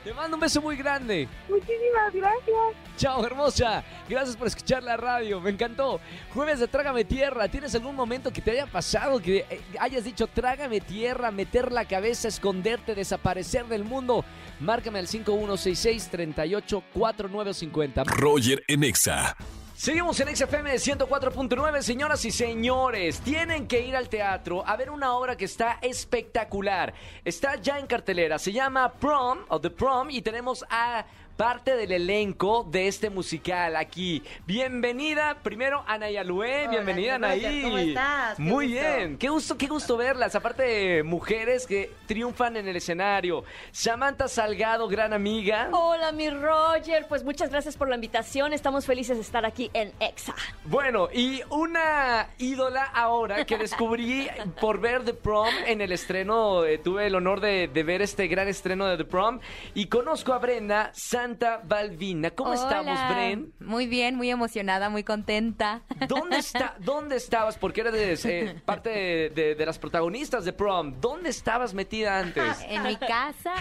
Te 0.10 0.16
mando 0.16 0.38
un 0.38 0.42
beso 0.42 0.60
muy 0.60 0.76
grande. 0.76 1.28
muchísimas 1.48 2.12
gracias. 2.12 2.58
Chao, 2.98 3.24
hermosa. 3.24 3.84
Gracias 4.10 4.36
por 4.36 4.48
escuchar 4.48 4.82
la 4.82 4.98
radio. 4.98 5.40
Me 5.40 5.52
encantó. 5.52 6.02
Jueves 6.34 6.60
de 6.60 6.68
Trágame 6.68 7.06
Tierra. 7.06 7.48
¿Tienes 7.48 7.76
algún 7.76 7.96
momento 7.96 8.34
que 8.34 8.42
te 8.42 8.50
haya 8.50 8.66
pasado 8.66 9.22
que 9.22 9.46
eh, 9.48 9.62
hayas 9.80 10.04
dicho 10.04 10.26
Trágame 10.26 10.82
Tierra, 10.82 11.30
meter 11.30 11.72
la 11.72 11.86
cabeza, 11.86 12.28
esconderte, 12.28 12.96
desaparecer 12.96 13.68
del 13.68 13.84
mundo? 13.84 14.26
Márcame 14.60 14.98
al 14.98 15.06
5166-384950. 15.06 18.06
Roger 18.08 18.64
en 18.68 18.86
Exa. 18.86 19.38
Seguimos 19.80 20.20
en 20.20 20.36
XFM 20.36 20.74
104.9, 20.74 21.82
señoras 21.82 22.26
y 22.26 22.32
señores. 22.32 23.22
Tienen 23.22 23.66
que 23.66 23.80
ir 23.80 23.96
al 23.96 24.10
teatro 24.10 24.62
a 24.68 24.76
ver 24.76 24.90
una 24.90 25.14
obra 25.14 25.38
que 25.38 25.46
está 25.46 25.80
espectacular. 25.82 26.94
Está 27.24 27.56
ya 27.56 27.80
en 27.80 27.88
cartelera. 27.88 28.38
Se 28.40 28.52
llama 28.52 28.92
Prom 28.92 29.40
o 29.48 29.62
The 29.62 29.70
Prom 29.70 30.10
y 30.10 30.22
tenemos 30.22 30.66
a 30.70 31.06
parte 31.40 31.78
del 31.78 31.94
elenco 31.94 32.68
de 32.70 32.90
este 32.90 33.10
musical 33.10 33.78
aquí. 33.78 34.22
Bienvenida 34.46 35.38
primero 35.42 35.86
Anaí 35.88 36.18
Alué. 36.18 36.64
Hola, 36.64 36.72
Bienvenida 36.72 37.16
Anaí. 37.16 37.62
¿cómo 37.62 37.78
estás? 37.78 38.36
Qué 38.36 38.44
Muy 38.44 38.66
gusto. 38.68 38.82
bien. 38.82 39.18
Qué 39.18 39.30
gusto, 39.30 39.58
qué 39.58 39.68
gusto 39.68 39.96
verlas. 39.96 40.36
Aparte 40.36 40.64
de 40.64 41.04
mujeres 41.04 41.66
que 41.66 41.94
triunfan 42.08 42.58
en 42.58 42.68
el 42.68 42.76
escenario. 42.76 43.46
Samantha 43.72 44.28
Salgado, 44.28 44.90
gran 44.90 45.14
amiga. 45.14 45.70
Hola, 45.72 46.12
mi 46.12 46.30
Roger. 46.30 47.06
Pues 47.08 47.24
muchas 47.24 47.50
gracias 47.50 47.78
por 47.78 47.88
la 47.88 47.96
invitación. 47.96 48.52
Estamos 48.52 48.86
felices 48.86 49.16
de 49.16 49.24
estar 49.24 49.46
aquí 49.46 49.72
en 49.74 49.94
EXA. 50.02 50.36
Bueno, 50.66 51.08
y 51.14 51.42
una 51.52 52.32
ídola 52.38 52.84
ahora 52.84 53.46
que 53.46 53.58
descubrí 53.58 54.28
por 54.60 54.82
ver 54.82 55.06
The 55.06 55.14
Prom 55.14 55.54
en 55.66 55.80
el 55.80 55.94
estreno, 55.94 56.66
eh, 56.66 56.80
tuve 56.80 57.08
el 57.08 57.16
honor 57.16 57.40
de, 57.40 57.70
de 57.70 57.84
ver 57.84 58.02
este 58.02 58.28
gran 58.28 58.50
estreno 58.50 58.88
de 58.88 58.98
The 58.98 59.06
Prom 59.06 59.40
y 59.74 59.86
conozco 59.86 60.34
a 60.34 60.40
Brenda 60.40 60.92
Santa 61.30 61.62
Balvina. 61.64 62.32
¿Cómo 62.32 62.54
estamos. 62.54 62.98
Bren? 63.12 63.54
Muy 63.60 63.86
bien, 63.86 64.16
muy 64.16 64.32
emocionada, 64.32 64.90
muy 64.90 65.04
contenta. 65.04 65.84
¿Dónde, 66.08 66.38
está, 66.38 66.76
¿Dónde 66.80 67.18
estabas? 67.18 67.56
Porque 67.58 67.82
eres 67.82 68.26
eh, 68.26 68.60
parte 68.66 68.90
de, 68.90 69.30
de- 69.30 69.56
de 69.56 69.66
las 69.66 69.78
protagonistas 69.78 70.44
de 70.44 70.54
Prom. 70.54 70.96
¿Dónde 71.00 71.30
estabas 71.30 71.76
metida 71.76 72.18
antes? 72.18 72.58
En 72.68 72.82
mi 72.82 72.96
casa, 72.96 73.54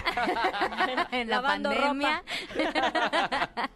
en 1.11 1.29
la 1.29 1.35
Lavando 1.41 1.69
pandemia. 1.69 2.23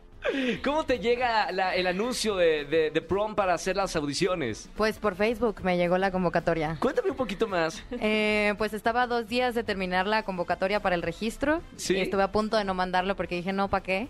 ¿Cómo 0.64 0.84
te 0.86 1.00
llega 1.00 1.52
la- 1.52 1.76
el 1.76 1.88
anuncio 1.88 2.36
de, 2.36 2.66
de, 2.66 2.92
de 2.92 3.02
Prom 3.02 3.36
para 3.36 3.54
hacer 3.54 3.76
las 3.76 3.96
audiciones? 3.96 4.70
Pues 4.76 4.98
por 4.98 5.16
Facebook 5.16 5.62
me 5.64 5.78
llegó 5.78 5.98
la 5.98 6.12
convocatoria. 6.12 6.78
Cuéntame 6.80 7.12
un 7.12 7.18
poquito 7.18 7.48
más. 7.48 7.84
Eh, 7.92 8.54
pues 8.58 8.74
estaba 8.74 9.08
dos 9.08 9.28
días 9.28 9.56
de 9.56 9.64
terminar 9.64 10.08
la 10.08 10.24
convocatoria 10.24 10.80
para 10.82 10.96
el 10.96 11.02
registro. 11.02 11.62
Sí. 11.76 11.96
Y 11.96 12.02
estuve 12.02 12.24
a 12.24 12.32
punto 12.32 12.58
de 12.58 12.64
no 12.64 12.74
mandarlo 12.74 13.16
porque 13.16 13.36
dije, 13.36 13.54
no, 13.54 13.68
¿para 13.68 13.84
qué? 13.84 14.08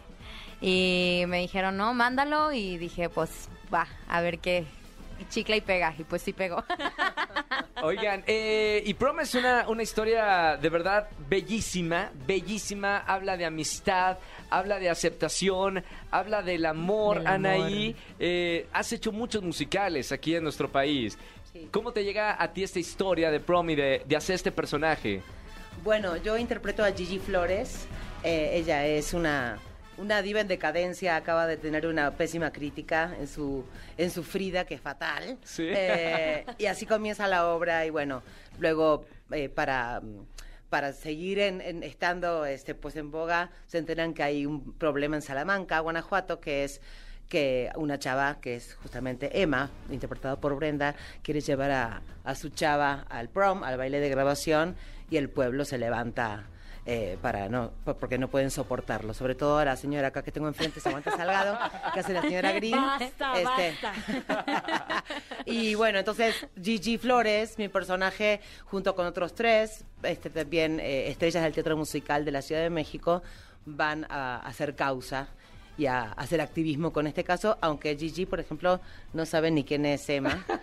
Y 0.62 1.24
me 1.28 1.40
dijeron, 1.40 1.76
no, 1.78 1.94
mándalo. 1.94 2.54
Y 2.54 2.78
dije, 2.78 3.10
pues 3.10 3.50
va, 3.74 3.88
a 4.08 4.22
ver 4.22 4.40
qué. 4.40 4.66
Y 5.20 5.26
Chicla 5.26 5.56
y 5.56 5.62
pega. 5.62 5.94
Y 5.98 6.04
pues 6.04 6.22
sí 6.22 6.34
pegó. 6.34 6.64
Oigan, 7.84 8.24
eh, 8.28 8.82
y 8.86 8.94
Prom 8.94 9.20
es 9.20 9.36
una, 9.36 9.68
una 9.68 9.84
historia 9.84 10.58
de 10.58 10.70
verdad 10.70 11.10
bellísima, 11.28 12.12
bellísima. 12.26 13.00
Habla 13.00 13.36
de 13.38 13.46
amistad, 13.46 14.18
habla 14.50 14.80
de 14.80 14.90
aceptación, 14.90 15.84
habla 16.12 16.42
del 16.42 16.66
amor. 16.66 17.18
Del 17.18 17.28
amor. 17.28 17.48
Anaí, 17.48 17.96
eh, 18.20 18.68
has 18.72 18.92
hecho 18.94 19.12
muchos 19.12 19.44
musicales 19.44 20.12
aquí 20.12 20.36
en 20.36 20.44
nuestro 20.44 20.72
país. 20.72 21.18
Sí. 21.52 21.68
¿Cómo 21.72 21.92
te 21.92 22.04
llega 22.04 22.42
a 22.42 22.52
ti 22.52 22.64
esta 22.64 22.80
historia 22.80 23.30
de 23.32 23.40
Prom 23.40 23.70
y 23.70 23.76
de, 23.76 24.04
de 24.06 24.16
hacer 24.16 24.36
este 24.36 24.52
personaje? 24.52 25.22
Bueno, 25.84 26.16
yo 26.18 26.38
interpreto 26.38 26.84
a 26.84 26.92
Gigi 26.92 27.20
Flores. 27.20 27.86
Eh, 28.24 28.52
ella 28.54 28.86
es 28.86 29.14
una, 29.14 29.60
una 29.98 30.22
diva 30.22 30.40
en 30.42 30.48
decadencia. 30.48 31.16
Acaba 31.16 31.48
de 31.48 31.58
tener 31.58 31.86
una 31.88 32.12
pésima 32.12 32.52
crítica 32.52 33.16
en 33.20 33.28
su, 33.28 33.66
en 33.98 34.10
su 34.12 34.24
Frida, 34.24 34.66
que 34.66 34.76
es 34.76 34.82
fatal. 34.82 35.38
Sí. 35.44 35.68
Eh, 35.70 36.46
y 36.58 36.66
así 36.66 36.86
comienza 36.86 37.28
la 37.28 37.48
obra. 37.48 37.86
Y 37.86 37.90
bueno, 37.90 38.24
luego 38.60 39.06
eh, 39.32 39.50
para 39.50 40.02
para 40.70 40.92
seguir 40.92 41.38
en, 41.38 41.62
en- 41.62 41.84
estando 41.84 42.46
este 42.48 42.74
pues 42.74 42.96
en 42.96 43.12
boga 43.12 43.52
se 43.68 43.78
enteran 43.78 44.16
que 44.16 44.24
hay 44.24 44.48
un 44.48 44.74
problema 44.74 45.16
en 45.16 45.22
Salamanca, 45.22 45.80
Guanajuato, 45.82 46.40
que 46.40 46.64
es 46.64 46.82
que 47.30 47.70
una 47.76 48.00
chava 48.00 48.40
que 48.42 48.56
es 48.56 48.74
justamente 48.82 49.40
Emma, 49.40 49.70
interpretada 49.92 50.36
por 50.42 50.56
Brenda, 50.56 50.96
quiere 51.22 51.42
llevar 51.42 51.70
a, 51.70 52.02
a 52.24 52.34
su 52.36 52.50
chava 52.50 53.06
al 53.10 53.30
prom, 53.30 53.64
al 53.64 53.78
baile 53.78 54.00
de 54.00 54.10
grabación, 54.10 54.76
y 55.12 55.18
el 55.18 55.30
pueblo 55.30 55.64
se 55.64 55.78
levanta 55.78 56.48
eh, 56.86 57.18
para 57.22 57.48
no, 57.50 57.72
po- 57.86 57.96
porque 57.96 58.18
no 58.18 58.28
pueden 58.30 58.52
soportarlo. 58.52 59.14
Sobre 59.14 59.36
todo 59.36 59.58
a 59.58 59.66
la 59.66 59.76
señora 59.78 60.10
acá 60.10 60.22
que 60.24 60.32
tengo 60.32 60.48
enfrente, 60.48 60.80
Samantha 60.80 61.12
Salgado, 61.16 61.58
que 61.94 62.00
hace 62.00 62.14
la 62.14 62.22
señora 62.22 62.52
Green. 62.60 62.76
Basta, 62.76 63.34
Este, 63.40 63.74
y 65.46 65.76
bueno, 65.76 66.00
entonces 66.00 66.48
Gigi 66.62 66.98
Flores, 66.98 67.58
mi 67.58 67.70
personaje, 67.70 68.42
junto 68.66 68.96
con 68.96 69.06
otros 69.06 69.34
tres, 69.36 69.86
este, 70.04 70.30
también 70.30 70.80
eh, 70.80 71.10
estrellas 71.10 71.44
del 71.44 71.54
teatro 71.54 71.78
musical 71.78 72.26
de 72.26 72.32
la 72.32 72.42
Ciudad 72.42 72.62
de 72.62 72.70
México, 72.70 73.22
van 73.66 74.06
a 74.10 74.38
hacer 74.46 74.76
causa 74.76 75.28
y 75.78 75.88
a 75.88 76.12
hacer 76.14 76.40
activismo 76.42 76.94
con 76.94 77.08
este 77.08 77.24
caso, 77.24 77.58
aunque 77.62 77.96
Gigi, 77.98 78.26
por 78.26 78.40
ejemplo, 78.40 78.80
no 79.14 79.26
sabe 79.26 79.50
ni 79.52 79.64
quién 79.64 79.86
es 79.86 80.08
Emma. 80.10 80.46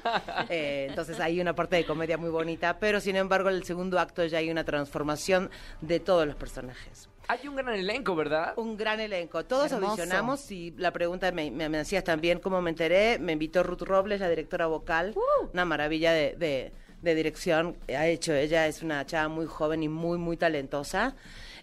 Eh, 0.49 0.87
entonces 0.89 1.21
hay 1.21 1.41
una 1.41 1.55
parte 1.55 1.77
de 1.77 1.85
comedia 1.85 2.17
muy 2.17 2.31
bonita, 2.31 2.79
pero 2.79 3.01
sin 3.01 3.15
embargo 3.17 3.49
en 3.51 3.57
el 3.57 3.65
segundo 3.65 3.99
acto 4.01 4.25
ya 4.25 4.39
hay 4.39 4.51
una 4.51 4.65
transformación 4.65 5.51
de 5.81 6.01
todos 6.01 6.27
los 6.27 6.35
personajes. 6.37 7.09
Hay 7.29 7.47
un 7.47 7.55
gran 7.55 7.75
elenco, 7.75 8.17
¿verdad? 8.17 8.55
Un 8.57 8.77
gran 8.77 8.99
elenco. 8.99 9.45
Todos 9.45 9.71
Hermoso. 9.71 9.93
audicionamos 9.93 10.51
y 10.51 10.73
la 10.77 10.91
pregunta 10.93 11.31
me, 11.31 11.51
me, 11.51 11.69
me 11.69 11.79
hacías 11.79 12.03
también 12.03 12.41
cómo 12.41 12.61
me 12.61 12.71
enteré. 12.71 13.19
Me 13.21 13.33
invitó 13.33 13.63
Ruth 13.63 13.83
Robles, 13.83 14.19
la 14.21 14.29
directora 14.29 14.67
vocal, 14.67 15.15
una 15.53 15.65
maravilla 15.65 16.13
de, 16.13 16.35
de- 16.37 16.73
de 17.03 17.15
dirección. 17.15 17.77
Ha 17.97 18.09
hecho, 18.09 18.35
ella 18.35 18.67
es 18.67 18.83
una 18.83 19.07
chava 19.07 19.29
muy 19.29 19.47
joven 19.47 19.83
y 19.85 19.89
muy, 19.89 20.19
muy 20.19 20.37
talentosa. 20.37 21.15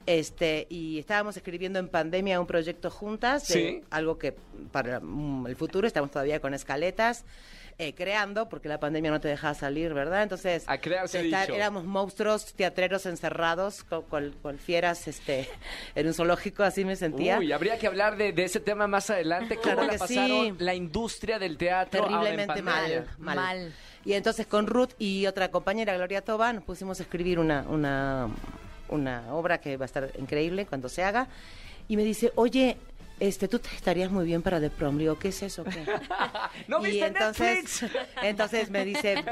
Este, 0.07 0.65
y 0.69 0.97
estábamos 0.99 1.35
escribiendo 1.37 1.77
en 1.79 1.89
pandemia 1.89 2.39
un 2.39 2.47
proyecto 2.47 2.89
juntas, 2.89 3.47
de 3.49 3.53
Sí. 3.53 3.81
algo 3.91 4.17
que 4.17 4.33
para 4.71 4.99
mm, 5.01 5.47
el 5.47 5.55
futuro 5.55 5.85
estamos 5.85 6.09
todavía 6.09 6.39
con 6.39 6.53
escaletas. 6.55 7.23
eh, 7.79 7.93
creando, 7.93 8.49
porque 8.49 8.67
la 8.67 8.79
pandemia 8.79 9.11
no 9.11 9.21
te 9.21 9.27
dejaba 9.27 9.53
salir, 9.53 9.93
¿verdad? 9.93 10.23
Entonces, 10.23 10.63
A 10.67 10.77
estar- 10.77 11.07
dicho. 11.45 11.53
éramos 11.53 11.83
monstruos 11.85 12.55
teatreros 12.55 13.05
encerrados, 13.05 13.83
con, 13.83 14.01
con- 14.05 14.31
con 14.41 14.57
fieras 14.57 15.07
este, 15.07 15.47
en 15.93 16.07
un 16.07 16.15
zoológico, 16.15 16.63
así 16.63 16.83
me 16.85 16.95
sentía. 16.95 17.37
Uy, 17.37 17.51
habría 17.51 17.77
que 17.77 17.85
hablar 17.85 18.17
de, 18.17 18.31
de 18.33 18.45
ese 18.45 18.59
tema 18.59 18.87
más 18.87 19.11
adelante. 19.11 19.57
¿Cómo 19.57 19.75
Claro 19.75 19.83
la 19.91 19.97
pasaron 19.99 20.27
sí. 20.27 20.53
la 20.57 20.73
industria 20.73 21.37
del 21.37 21.55
teatro 21.59 22.01
ahora 22.05 22.15
en 22.31 22.37
terriblemente 22.37 22.61
mal, 22.63 23.05
mal. 23.19 23.35
Mal. 23.35 23.73
Y 24.05 24.13
entonces 24.13 24.47
con 24.47 24.65
Ruth 24.65 24.93
y 24.97 25.27
otra 25.27 25.51
compañera, 25.51 25.95
Gloria 25.95 26.23
Toba, 26.23 26.51
nos 26.53 26.63
pusimos 26.63 26.99
a 26.99 27.03
escribir 27.03 27.37
una, 27.37 27.61
una, 27.69 28.27
una 28.89 29.33
obra 29.33 29.59
que 29.59 29.77
va 29.77 29.85
a 29.85 29.87
estar 29.87 30.11
increíble 30.19 30.65
cuando 30.65 30.89
se 30.89 31.03
haga. 31.03 31.27
Y 31.87 31.95
me 31.97 32.03
dice, 32.03 32.31
oye, 32.35 32.77
este, 33.19 33.47
tú 33.47 33.59
te 33.59 33.69
estarías 33.75 34.11
muy 34.11 34.25
bien 34.25 34.41
para 34.41 34.59
The 34.59 34.69
Prom. 34.69 34.97
Le 34.97 35.03
digo, 35.03 35.17
¿qué 35.17 35.29
es 35.29 35.41
eso? 35.41 35.63
¿Qué? 35.63 35.83
¿No 36.67 36.79
y 36.85 36.91
viste 36.91 37.05
entonces, 37.07 37.81
Netflix? 37.81 38.01
entonces 38.23 38.69
me 38.69 38.85
dice, 38.85 39.23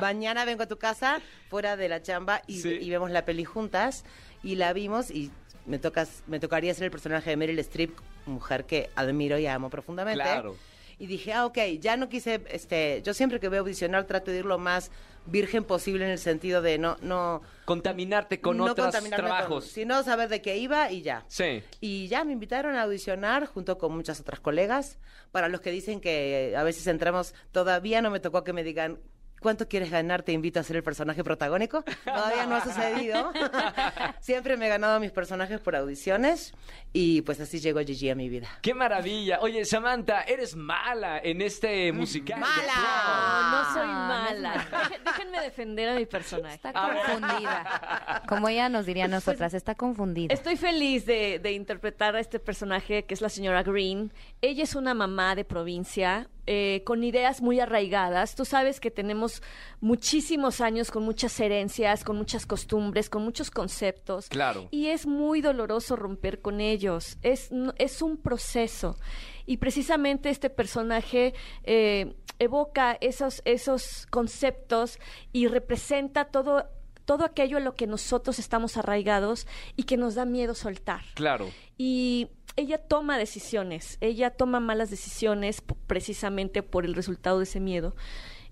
mañana 0.00 0.44
vengo 0.44 0.62
a 0.62 0.66
tu 0.66 0.78
casa, 0.78 1.20
fuera 1.50 1.76
de 1.76 1.88
la 1.88 2.02
chamba, 2.02 2.42
y, 2.46 2.60
Sí. 2.60 2.78
y 2.80 2.90
vemos 2.90 3.10
la 3.10 3.24
peli 3.24 3.44
juntas. 3.44 4.04
Y 4.42 4.56
la 4.56 4.72
vimos 4.72 5.10
y 5.10 5.30
me, 5.66 5.78
tocas, 5.78 6.22
me 6.26 6.38
tocaría 6.38 6.72
ser 6.74 6.84
el 6.84 6.90
personaje 6.90 7.30
de 7.30 7.36
Meryl 7.36 7.58
Streep, 7.60 7.96
mujer 8.26 8.64
que 8.64 8.90
admiro 8.94 9.38
y 9.38 9.46
amo 9.46 9.70
profundamente. 9.70 10.22
Claro. 10.22 10.56
Y 10.98 11.06
dije, 11.06 11.32
ah, 11.32 11.46
ok, 11.46 11.58
ya 11.80 11.96
no 11.96 12.08
quise, 12.08 12.42
este, 12.50 13.02
yo 13.04 13.14
siempre 13.14 13.40
que 13.40 13.48
veo 13.48 13.60
audicionar 13.60 14.04
trato 14.04 14.30
de 14.30 14.38
ir 14.38 14.44
lo 14.44 14.58
más 14.58 14.90
virgen 15.26 15.64
posible 15.64 16.04
en 16.04 16.10
el 16.10 16.18
sentido 16.18 16.62
de 16.62 16.78
no, 16.78 16.96
no, 17.00 17.42
Contaminarte 17.64 18.40
con 18.40 18.58
no 18.58 18.64
otros 18.64 18.94
trabajos. 19.10 19.64
sino 19.66 20.02
saber 20.02 20.28
de 20.28 20.42
qué 20.42 20.58
iba 20.58 20.90
y 20.90 21.02
ya. 21.02 21.24
Sí. 21.28 21.62
Y 21.80 22.08
ya 22.08 22.24
me 22.24 22.32
invitaron 22.32 22.74
a 22.76 22.82
audicionar 22.82 23.46
junto 23.46 23.78
con 23.78 23.94
muchas 23.94 24.20
otras 24.20 24.40
colegas. 24.40 24.98
Para 25.32 25.48
los 25.48 25.60
que 25.60 25.70
dicen 25.70 26.00
que 26.00 26.54
a 26.56 26.62
veces 26.62 26.86
entramos, 26.86 27.34
todavía 27.52 28.02
no 28.02 28.10
me 28.10 28.20
tocó 28.20 28.44
que 28.44 28.52
me 28.52 28.62
digan, 28.62 28.98
¿cuánto 29.44 29.68
quieres 29.68 29.90
ganar? 29.90 30.22
Te 30.22 30.32
invito 30.32 30.58
a 30.58 30.62
ser 30.62 30.76
el 30.76 30.82
personaje 30.82 31.22
protagónico. 31.22 31.84
Todavía 32.04 32.46
no 32.46 32.56
ha 32.56 32.64
sucedido. 32.64 33.30
Siempre 34.20 34.56
me 34.56 34.66
he 34.66 34.68
ganado 34.70 34.98
mis 35.00 35.10
personajes 35.12 35.60
por 35.60 35.76
audiciones 35.76 36.54
y 36.94 37.20
pues 37.22 37.38
así 37.40 37.60
llegó 37.60 37.80
Gigi 37.80 38.08
a 38.08 38.14
mi 38.14 38.30
vida. 38.30 38.48
¡Qué 38.62 38.72
maravilla! 38.72 39.38
Oye, 39.40 39.66
Samantha, 39.66 40.22
eres 40.22 40.56
mala 40.56 41.18
en 41.22 41.42
este 41.42 41.92
musical. 41.92 42.40
¡Mala! 42.40 42.72
No, 43.04 43.50
no 43.50 43.74
soy 43.74 43.86
mala. 43.86 44.48
mala. 44.54 44.88
Deje- 44.88 45.00
Déjenme 45.04 45.40
defender 45.42 45.88
a 45.90 45.94
mi 45.96 46.06
personaje. 46.06 46.54
Está 46.54 46.72
confundida. 46.72 48.22
Como 48.26 48.48
ella 48.48 48.68
nos 48.70 48.86
diría 48.86 49.04
a 49.04 49.08
nosotras, 49.08 49.52
está 49.52 49.74
confundida. 49.74 50.32
Estoy 50.32 50.56
feliz 50.56 51.04
de, 51.04 51.38
de 51.38 51.52
interpretar 51.52 52.16
a 52.16 52.20
este 52.20 52.38
personaje 52.40 53.04
que 53.04 53.12
es 53.12 53.20
la 53.20 53.28
señora 53.28 53.62
Green. 53.62 54.10
Ella 54.46 54.64
es 54.64 54.74
una 54.74 54.92
mamá 54.92 55.34
de 55.34 55.46
provincia 55.46 56.28
eh, 56.46 56.82
con 56.84 57.02
ideas 57.02 57.40
muy 57.40 57.60
arraigadas. 57.60 58.34
Tú 58.34 58.44
sabes 58.44 58.78
que 58.78 58.90
tenemos 58.90 59.42
muchísimos 59.80 60.60
años 60.60 60.90
con 60.90 61.02
muchas 61.02 61.40
herencias, 61.40 62.04
con 62.04 62.18
muchas 62.18 62.44
costumbres, 62.44 63.08
con 63.08 63.24
muchos 63.24 63.50
conceptos. 63.50 64.28
Claro. 64.28 64.68
Y 64.70 64.88
es 64.88 65.06
muy 65.06 65.40
doloroso 65.40 65.96
romper 65.96 66.42
con 66.42 66.60
ellos. 66.60 67.16
Es, 67.22 67.48
es 67.78 68.02
un 68.02 68.18
proceso. 68.18 68.98
Y 69.46 69.56
precisamente 69.56 70.28
este 70.28 70.50
personaje 70.50 71.32
eh, 71.62 72.14
evoca 72.38 72.98
esos, 73.00 73.40
esos 73.46 74.06
conceptos 74.10 74.98
y 75.32 75.46
representa 75.46 76.26
todo, 76.26 76.68
todo 77.06 77.24
aquello 77.24 77.56
en 77.56 77.64
lo 77.64 77.76
que 77.76 77.86
nosotros 77.86 78.38
estamos 78.38 78.76
arraigados 78.76 79.46
y 79.74 79.84
que 79.84 79.96
nos 79.96 80.16
da 80.16 80.26
miedo 80.26 80.54
soltar. 80.54 81.00
Claro. 81.14 81.48
Y 81.78 82.28
ella 82.56 82.78
toma 82.78 83.18
decisiones, 83.18 83.98
ella 84.00 84.30
toma 84.30 84.60
malas 84.60 84.90
decisiones 84.90 85.62
precisamente 85.86 86.62
por 86.62 86.84
el 86.84 86.94
resultado 86.94 87.38
de 87.38 87.44
ese 87.44 87.60
miedo 87.60 87.94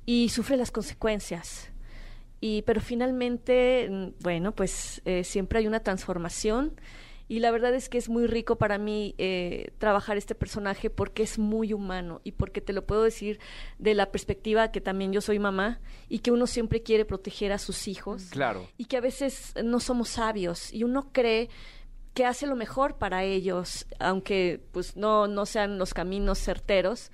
y 0.06 0.28
sufre 0.30 0.56
las 0.56 0.70
consecuencias. 0.70 1.70
Y, 2.40 2.62
pero 2.62 2.80
finalmente, 2.80 3.88
mm, 3.90 4.06
bueno, 4.22 4.52
pues 4.52 5.00
eh, 5.04 5.22
siempre 5.24 5.60
hay 5.60 5.66
una 5.68 5.80
transformación 5.80 6.72
y 7.28 7.38
la 7.38 7.52
verdad 7.52 7.72
es 7.74 7.88
que 7.88 7.98
es 7.98 8.08
muy 8.08 8.26
rico 8.26 8.56
para 8.56 8.78
mí 8.78 9.14
eh, 9.16 9.70
trabajar 9.78 10.16
este 10.16 10.34
personaje 10.34 10.90
porque 10.90 11.22
es 11.22 11.38
muy 11.38 11.72
humano 11.72 12.20
y 12.24 12.32
porque 12.32 12.60
te 12.60 12.72
lo 12.72 12.84
puedo 12.84 13.04
decir 13.04 13.38
de 13.78 13.94
la 13.94 14.10
perspectiva 14.10 14.72
que 14.72 14.80
también 14.80 15.12
yo 15.12 15.20
soy 15.20 15.38
mamá 15.38 15.80
y 16.08 16.18
que 16.18 16.32
uno 16.32 16.48
siempre 16.48 16.82
quiere 16.82 17.04
proteger 17.04 17.52
a 17.52 17.58
sus 17.58 17.86
hijos 17.86 18.24
Claro. 18.30 18.68
y 18.76 18.86
que 18.86 18.96
a 18.96 19.00
veces 19.00 19.54
no 19.64 19.78
somos 19.78 20.08
sabios 20.10 20.72
y 20.74 20.82
uno 20.82 21.10
cree 21.12 21.48
que 22.14 22.26
hace 22.26 22.46
lo 22.46 22.56
mejor 22.56 22.96
para 22.96 23.24
ellos, 23.24 23.86
aunque 23.98 24.60
pues 24.72 24.96
no, 24.96 25.26
no 25.28 25.46
sean 25.46 25.78
los 25.78 25.94
caminos 25.94 26.38
certeros, 26.38 27.10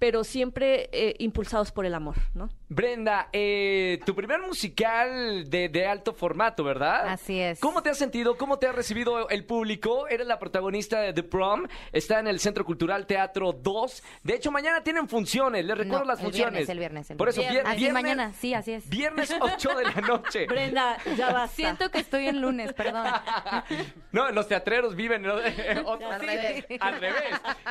pero 0.00 0.24
siempre 0.24 0.88
eh, 0.92 1.14
impulsados 1.20 1.70
por 1.70 1.86
el 1.86 1.94
amor, 1.94 2.16
¿no? 2.34 2.48
Brenda, 2.68 3.28
eh, 3.32 4.00
tu 4.06 4.14
primer 4.14 4.40
musical 4.40 5.48
de, 5.50 5.68
de 5.68 5.86
alto 5.86 6.12
formato, 6.14 6.64
¿verdad? 6.64 7.08
Así 7.08 7.38
es. 7.38 7.58
¿Cómo 7.60 7.82
te 7.82 7.90
has 7.90 7.98
sentido? 7.98 8.36
¿Cómo 8.36 8.58
te 8.58 8.66
ha 8.66 8.72
recibido 8.72 9.28
el 9.28 9.44
público? 9.44 10.08
Eres 10.08 10.26
la 10.26 10.38
protagonista 10.38 11.00
de 11.00 11.12
The 11.12 11.22
Prom. 11.24 11.66
Está 11.92 12.18
en 12.20 12.28
el 12.28 12.40
Centro 12.40 12.64
Cultural 12.64 13.06
Teatro 13.06 13.52
2. 13.52 14.02
De 14.22 14.34
hecho, 14.34 14.50
mañana 14.50 14.82
tienen 14.82 15.08
funciones. 15.08 15.64
Les 15.64 15.76
recuerdo 15.76 16.04
No, 16.04 16.10
las 16.10 16.20
el 16.20 16.24
funciones. 16.26 16.52
viernes, 16.52 16.68
el 16.70 16.78
viernes, 16.78 17.10
el 17.10 17.16
Por 17.18 17.28
eso, 17.28 17.40
viernes. 17.40 17.62
vier- 17.64 17.68
Así 17.68 17.78
viernes, 17.80 18.02
mañana, 18.02 18.32
sí, 18.32 18.54
así 18.54 18.72
es. 18.72 18.88
Viernes 18.88 19.34
8 19.38 19.68
de 19.76 19.84
la 19.84 20.00
noche. 20.00 20.46
Brenda, 20.48 20.96
ya 21.16 21.32
basta. 21.32 21.56
Siento 21.56 21.90
que 21.90 21.98
estoy 21.98 22.26
en 22.28 22.40
lunes, 22.40 22.72
perdón. 22.72 23.06
No, 24.12 24.30
los 24.32 24.48
teatreros 24.48 24.96
viven 24.96 25.24
en 25.24 25.30
otro- 25.84 26.10
Al 26.10 26.20
sí, 26.20 26.26
revés. 26.26 26.64
Al 26.80 27.00
revés. 27.00 27.24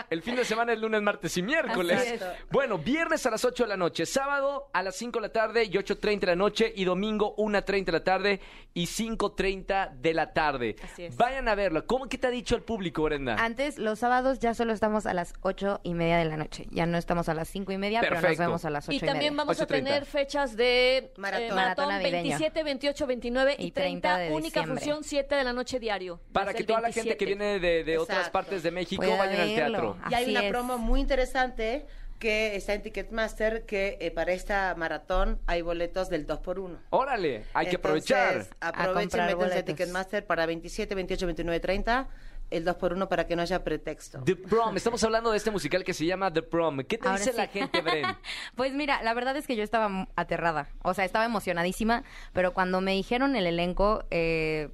El 0.09 0.21
fin 0.21 0.35
de 0.35 0.45
semana 0.45 0.71
es 0.73 0.79
lunes, 0.79 1.01
martes 1.01 1.35
y 1.37 1.41
miércoles. 1.41 2.18
Bueno, 2.51 2.77
viernes 2.77 3.25
a 3.25 3.31
las 3.31 3.43
8 3.45 3.63
de 3.63 3.69
la 3.69 3.77
noche, 3.77 4.05
sábado 4.05 4.69
a 4.73 4.83
las 4.83 4.95
5 4.95 5.19
de 5.19 5.27
la 5.27 5.31
tarde 5.33 5.63
y 5.65 5.69
8.30 5.71 6.19
de 6.21 6.27
la 6.27 6.35
noche 6.35 6.71
y 6.75 6.83
domingo 6.85 7.35
1.30 7.37 7.85
de 7.85 7.91
la 7.91 8.03
tarde 8.03 8.39
y 8.73 8.85
5.30 8.85 9.91
de 9.93 10.13
la 10.13 10.33
tarde. 10.33 10.75
Así 10.83 11.03
es. 11.05 11.17
Vayan 11.17 11.47
a 11.47 11.55
verlo. 11.55 11.85
¿Cómo 11.85 12.07
que 12.07 12.17
te 12.17 12.27
ha 12.27 12.31
dicho 12.31 12.55
el 12.55 12.61
público, 12.63 13.03
Brenda? 13.03 13.35
Antes, 13.35 13.77
los 13.77 13.99
sábados 13.99 14.39
ya 14.39 14.53
solo 14.53 14.73
estamos 14.73 15.05
a 15.05 15.13
las 15.13 15.33
ocho 15.41 15.79
y 15.83 15.93
media 15.93 16.17
de 16.17 16.25
la 16.25 16.37
noche. 16.37 16.67
Ya 16.71 16.85
no 16.85 16.97
estamos 16.97 17.29
a 17.29 17.33
las 17.33 17.47
cinco 17.49 17.71
y 17.71 17.77
media, 17.77 17.99
pero 18.01 18.15
nos 18.15 18.21
Perfecto. 18.21 18.43
vemos 18.43 18.65
a 18.65 18.69
las 18.69 18.87
ocho 18.87 18.93
Y 18.93 18.97
y, 18.97 18.99
también 18.99 19.33
media. 19.33 19.37
vamos 19.45 19.59
a 19.59 19.63
8:30. 19.65 19.67
tener 19.67 20.05
fechas 20.05 20.55
de 20.55 21.11
Maratón. 21.17 21.45
eh, 21.45 21.49
Maratón 21.53 21.85
maratón 21.85 21.89
navideño. 21.89 22.23
27, 22.23 22.63
28, 22.63 23.07
29 23.07 23.55
y, 23.59 23.65
Y 23.67 23.71
30 23.71 24.17
de 24.17 24.31
única 24.31 24.59
diciembre. 24.61 24.65
función 24.85 25.03
7 25.03 25.35
de 25.35 25.43
la 25.43 25.53
noche 25.53 25.79
diario. 25.79 26.19
Para 26.31 26.53
que 26.53 26.63
toda 26.63 26.81
la 26.81 26.91
gente 26.91 27.17
que 27.17 27.25
27. 27.25 27.25
viene 27.25 27.59
de, 27.59 27.83
de 27.83 27.97
otras 27.97 28.29
partes 28.29 28.63
de 28.63 28.71
México 28.71 29.01
Pueda 29.03 29.17
vayan 29.17 29.41
al 29.41 29.47
teatro. 29.55 29.97
Y 30.09 30.13
hay 30.13 30.23
Así 30.23 30.31
una 30.31 30.43
es. 30.45 30.49
promo 30.51 30.77
muy 30.77 30.99
interesante 30.99 31.85
que 32.19 32.55
está 32.55 32.73
en 32.73 32.83
Ticketmaster 32.83 33.65
que 33.65 33.97
eh, 34.01 34.11
para 34.11 34.33
esta 34.33 34.75
maratón 34.75 35.39
hay 35.47 35.61
boletos 35.61 36.09
del 36.09 36.27
2x1. 36.27 36.77
Órale, 36.89 37.45
hay 37.53 37.67
que 37.67 37.77
aprovechar. 37.77 38.45
Aprovechen, 38.59 38.95
métanse 38.95 39.31
a 39.31 39.35
boletos. 39.35 39.65
Ticketmaster 39.65 40.25
para 40.25 40.45
27, 40.45 40.93
28, 40.95 41.25
29, 41.25 41.59
30, 41.59 42.09
el 42.51 42.65
2x1 42.65 43.07
para 43.07 43.25
que 43.25 43.35
no 43.35 43.41
haya 43.41 43.63
pretexto. 43.63 44.21
The 44.25 44.35
Prom, 44.35 44.75
estamos 44.75 45.03
hablando 45.03 45.31
de 45.31 45.37
este 45.37 45.49
musical 45.51 45.83
que 45.83 45.93
se 45.93 46.05
llama 46.05 46.31
The 46.31 46.41
Prom. 46.41 46.83
¿Qué 46.83 46.97
te 46.97 47.07
Ahora 47.07 47.19
dice 47.19 47.31
sí. 47.31 47.37
la 47.37 47.47
gente, 47.47 47.81
Bren? 47.81 48.05
Pues 48.55 48.73
mira, 48.73 49.01
la 49.01 49.13
verdad 49.13 49.37
es 49.37 49.47
que 49.47 49.55
yo 49.55 49.63
estaba 49.63 50.07
aterrada. 50.15 50.69
O 50.83 50.93
sea, 50.93 51.05
estaba 51.05 51.25
emocionadísima, 51.25 52.03
pero 52.33 52.53
cuando 52.53 52.81
me 52.81 52.91
dijeron 52.91 53.35
el 53.35 53.47
elenco, 53.47 54.03
eh, 54.11 54.69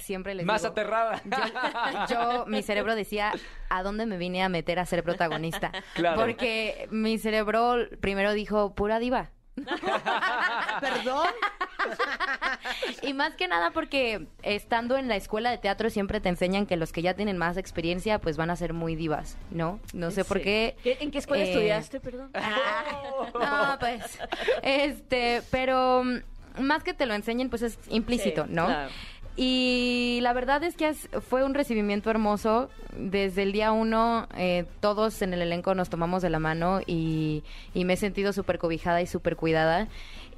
siempre 0.00 0.34
les 0.34 0.46
Más 0.46 0.62
digo, 0.62 0.72
aterrada. 0.72 1.20
Yo, 2.10 2.46
mi 2.46 2.62
cerebro 2.62 2.94
decía, 2.94 3.32
¿a 3.68 3.82
dónde 3.82 4.06
me 4.06 4.16
vine 4.16 4.42
a 4.42 4.48
meter 4.48 4.78
a 4.78 4.86
ser 4.86 5.02
protagonista? 5.02 5.72
Claro. 5.94 6.20
Porque 6.20 6.86
mi 6.90 7.18
cerebro 7.18 7.76
primero 8.00 8.32
dijo, 8.32 8.74
pura 8.74 8.98
diva. 8.98 9.30
¿Perdón? 10.80 11.26
Y 13.02 13.14
más 13.14 13.34
que 13.34 13.48
nada 13.48 13.70
porque 13.70 14.26
estando 14.42 14.96
en 14.96 15.08
la 15.08 15.16
escuela 15.16 15.50
de 15.50 15.58
teatro 15.58 15.90
siempre 15.90 16.20
te 16.20 16.28
enseñan 16.28 16.66
que 16.66 16.76
los 16.76 16.92
que 16.92 17.02
ya 17.02 17.14
tienen 17.14 17.38
más 17.38 17.56
experiencia 17.56 18.18
pues 18.20 18.36
van 18.36 18.50
a 18.50 18.56
ser 18.56 18.72
muy 18.72 18.94
divas, 18.96 19.36
¿no? 19.50 19.80
No 19.92 20.10
sé 20.10 20.24
por 20.24 20.40
qué. 20.40 20.76
¿En 20.84 21.10
qué 21.10 21.18
escuela 21.18 21.44
eh, 21.44 21.50
estudiaste, 21.50 22.00
perdón? 22.00 22.30
Ah, 22.34 22.84
no, 23.34 23.78
pues, 23.80 24.18
este, 24.62 25.42
pero 25.50 26.04
mm, 26.04 26.60
más 26.62 26.82
que 26.84 26.94
te 26.94 27.06
lo 27.06 27.14
enseñen, 27.14 27.50
pues 27.50 27.62
es 27.62 27.78
implícito, 27.88 28.44
Sí, 28.46 28.52
¿no? 28.52 28.66
claro. 28.66 28.90
Y 29.40 30.18
la 30.22 30.32
verdad 30.32 30.64
es 30.64 30.74
que 30.74 30.92
fue 30.94 31.44
un 31.44 31.54
recibimiento 31.54 32.10
hermoso. 32.10 32.70
Desde 32.96 33.44
el 33.44 33.52
día 33.52 33.70
uno, 33.70 34.26
eh, 34.36 34.64
todos 34.80 35.22
en 35.22 35.32
el 35.32 35.40
elenco 35.40 35.76
nos 35.76 35.88
tomamos 35.88 36.22
de 36.22 36.28
la 36.28 36.40
mano 36.40 36.80
y, 36.84 37.44
y 37.72 37.84
me 37.84 37.92
he 37.92 37.96
sentido 37.96 38.32
súper 38.32 38.58
cobijada 38.58 39.00
y 39.00 39.06
súper 39.06 39.36
cuidada. 39.36 39.86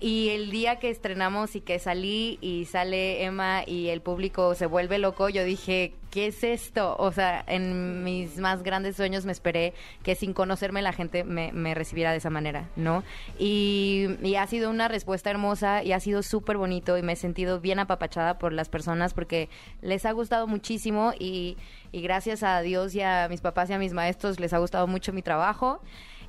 Y 0.02 0.30
el 0.30 0.50
día 0.50 0.76
que 0.76 0.88
estrenamos 0.88 1.54
y 1.56 1.60
que 1.60 1.78
salí 1.78 2.38
y 2.40 2.64
sale 2.64 3.22
Emma 3.22 3.64
y 3.66 3.88
el 3.88 4.00
público 4.00 4.54
se 4.54 4.64
vuelve 4.64 4.98
loco, 4.98 5.28
yo 5.28 5.44
dije, 5.44 5.92
¿qué 6.10 6.28
es 6.28 6.42
esto? 6.42 6.96
O 6.98 7.12
sea, 7.12 7.44
en 7.46 8.02
mis 8.02 8.38
más 8.38 8.62
grandes 8.62 8.96
sueños 8.96 9.26
me 9.26 9.32
esperé 9.32 9.74
que 10.02 10.14
sin 10.14 10.32
conocerme 10.32 10.80
la 10.80 10.94
gente 10.94 11.22
me, 11.22 11.74
recibiera 11.74 12.12
de 12.12 12.16
esa 12.16 12.30
manera, 12.30 12.70
¿no? 12.76 13.04
Y, 13.38 14.08
ha 14.38 14.46
sido 14.46 14.70
una 14.70 14.88
respuesta 14.88 15.28
hermosa 15.28 15.82
y 15.84 15.92
ha 15.92 16.00
sido 16.00 16.22
súper 16.22 16.56
bonito 16.56 16.96
y 16.96 17.02
me 17.02 17.12
he 17.12 17.16
sentido 17.16 17.60
bien 17.60 17.78
apapachada 17.78 18.38
por 18.38 18.54
las 18.54 18.70
personas 18.70 19.12
porque 19.12 19.50
les 19.82 20.06
ha 20.06 20.12
gustado 20.12 20.46
muchísimo 20.46 21.12
y 21.18 21.58
gracias 21.92 22.42
a 22.42 22.62
Dios 22.62 22.94
y 22.94 23.02
a 23.02 23.28
mis 23.28 23.42
papás 23.42 23.68
y 23.68 23.74
a 23.74 23.78
mis 23.78 23.92
maestros 23.92 24.40
les 24.40 24.54
ha 24.54 24.58
gustado 24.58 24.86
mucho 24.86 25.12
mi 25.12 25.20
trabajo. 25.20 25.82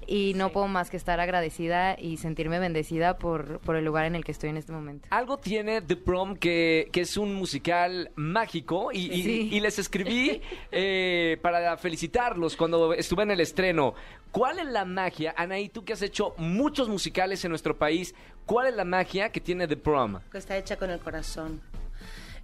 Y 0.07 0.33
no 0.35 0.47
Sí. 0.47 0.53
puedo 0.53 0.67
más 0.67 0.89
que 0.89 0.97
estar 0.97 1.19
agradecida 1.19 1.95
y 1.99 2.17
sentirme 2.17 2.59
bendecida 2.59 3.17
por, 3.17 3.59
por 3.59 3.75
el 3.75 3.85
lugar 3.85 4.05
en 4.05 4.15
el 4.15 4.23
que 4.25 4.31
estoy 4.31 4.49
en 4.49 4.57
este 4.57 4.71
momento. 4.73 5.07
Algo 5.11 5.37
tiene 5.37 5.81
The 5.81 5.95
Prom 5.95 6.35
que, 6.35 6.89
que 6.91 7.01
es 7.01 7.17
un 7.17 7.33
musical 7.35 8.11
mágico 8.15 8.91
y, 8.91 9.11
y- 9.13 9.23
Sí. 9.23 9.49
y 9.51 9.59
les 9.59 9.79
escribí 9.79 10.41
eh, 10.71 11.37
para 11.41 11.77
felicitarlos 11.77 12.55
cuando 12.57 12.93
estuve 12.93 13.23
en 13.23 13.31
el 13.31 13.39
estreno. 13.39 13.93
¿Cuál 14.31 14.59
es 14.59 14.65
la 14.65 14.85
magia, 14.85 15.33
Anaí, 15.37 15.69
tú 15.69 15.83
que 15.83 15.93
has 15.93 16.01
hecho 16.01 16.33
muchos 16.37 16.87
musicales 16.89 17.43
en 17.45 17.49
nuestro 17.49 17.77
país, 17.77 18.15
cuál 18.45 18.67
es 18.67 18.75
la 18.75 18.85
magia 18.85 19.29
que 19.31 19.39
tiene 19.41 19.67
The 19.67 19.77
Prom? 19.77 20.19
que 20.31 20.37
está 20.37 20.57
hecha 20.57 20.77
con 20.77 20.89
el 20.89 20.99
corazón. 20.99 21.61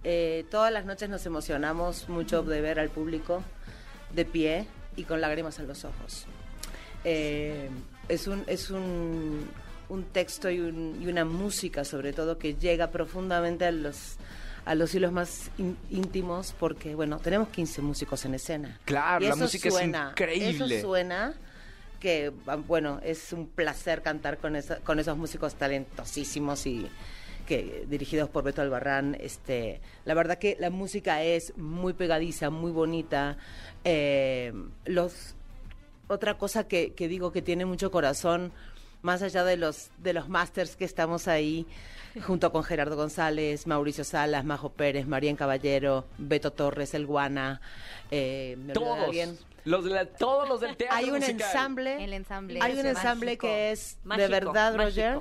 Eh, 0.04 0.44
todas 0.50 0.72
las 0.72 0.84
noches 0.84 1.08
nos 1.08 1.26
emocionamos 1.26 2.08
mucho 2.08 2.42
de 2.42 2.60
ver 2.60 2.78
al 2.78 2.88
público 2.90 3.42
de 4.14 4.24
pie 4.24 4.66
y 4.96 5.04
con 5.04 5.20
lágrimas 5.20 5.58
en 5.58 5.66
los 5.66 5.84
ojos. 5.84 6.26
Eh, 7.04 7.68
es 8.08 8.26
un, 8.26 8.44
es 8.46 8.70
un, 8.70 9.48
un 9.88 10.04
texto 10.04 10.50
y, 10.50 10.60
un- 10.60 10.98
y 11.00 11.06
una 11.08 11.24
música 11.24 11.84
sobre 11.84 12.12
todo 12.12 12.38
que 12.38 12.54
llega 12.54 12.90
profundamente 12.90 13.64
a 13.64 13.72
los 13.72 14.16
a 14.64 14.74
los 14.74 14.94
hilos 14.94 15.12
más 15.12 15.50
ín- 15.58 15.76
íntimos 15.90 16.54
porque 16.58 16.94
bueno 16.94 17.18
tenemos 17.20 17.48
15 17.48 17.80
músicos 17.80 18.24
en 18.26 18.34
escena. 18.34 18.78
Claro, 18.84 19.24
Y 19.24 19.28
la 19.28 19.34
eso 19.34 19.44
música 19.44 19.68
es 19.68 19.74
suena, 19.74 20.08
increíble. 20.10 20.76
eso 20.76 20.86
suena 20.88 21.34
que 22.00 22.32
ah, 22.46 22.56
bueno 22.56 23.00
es 23.02 23.32
un 23.32 23.46
placer 23.48 24.02
cantar 24.02 24.36
con 24.38 24.56
esa- 24.56 24.76
con 24.80 24.98
esos 24.98 25.16
músicos 25.16 25.54
talentosísimos 25.54 26.66
y 26.66 26.86
que 27.46 27.86
dirigidos 27.88 28.28
por 28.28 28.44
Beto 28.44 28.60
Albarrán. 28.60 29.16
Este 29.18 29.80
la 30.04 30.12
verdad 30.12 30.38
que 30.38 30.56
la 30.60 30.68
música 30.68 31.22
es 31.22 31.56
muy 31.56 31.94
pegadiza 31.94 32.50
muy 32.50 32.70
bonita. 32.72 33.38
Eh, 33.84 34.52
los 34.84 35.34
otra 36.08 36.36
cosa 36.38 36.66
que, 36.66 36.92
que 36.94 37.08
digo 37.08 37.32
que 37.32 37.42
tiene 37.42 37.64
mucho 37.64 37.90
corazón, 37.90 38.52
más 39.02 39.22
allá 39.22 39.44
de 39.44 39.56
los, 39.56 39.90
de 39.98 40.12
los 40.12 40.28
masters 40.28 40.74
que 40.74 40.84
estamos 40.84 41.28
ahí, 41.28 41.66
junto 42.26 42.50
con 42.50 42.64
Gerardo 42.64 42.96
González, 42.96 43.66
Mauricio 43.66 44.02
Salas, 44.04 44.44
Majo 44.44 44.70
Pérez, 44.70 45.06
Marían 45.06 45.36
Caballero, 45.36 46.04
Beto 46.18 46.50
Torres, 46.52 46.94
El 46.94 47.06
Guana, 47.06 47.60
eh, 48.10 48.56
¿me 48.58 48.62
olvidé 48.64 48.72
de 48.72 48.74
Todos. 48.74 49.04
alguien? 49.04 49.38
Los 49.64 49.84
de 49.84 49.90
la- 49.90 50.06
todos 50.06 50.48
los 50.48 50.60
del 50.60 50.76
teatro 50.76 50.96
Hay 50.96 51.10
un 51.10 51.18
musical. 51.18 51.40
ensamble, 51.42 52.02
El 52.04 52.12
ensamble. 52.14 52.58
hay 52.62 52.72
un 52.78 52.86
ensamble 52.86 53.26
mágico. 53.26 53.46
que 53.46 53.70
es 53.72 53.98
de 54.04 54.28
verdad, 54.28 54.74
mágico. 54.74 54.84
Roger, 54.84 55.18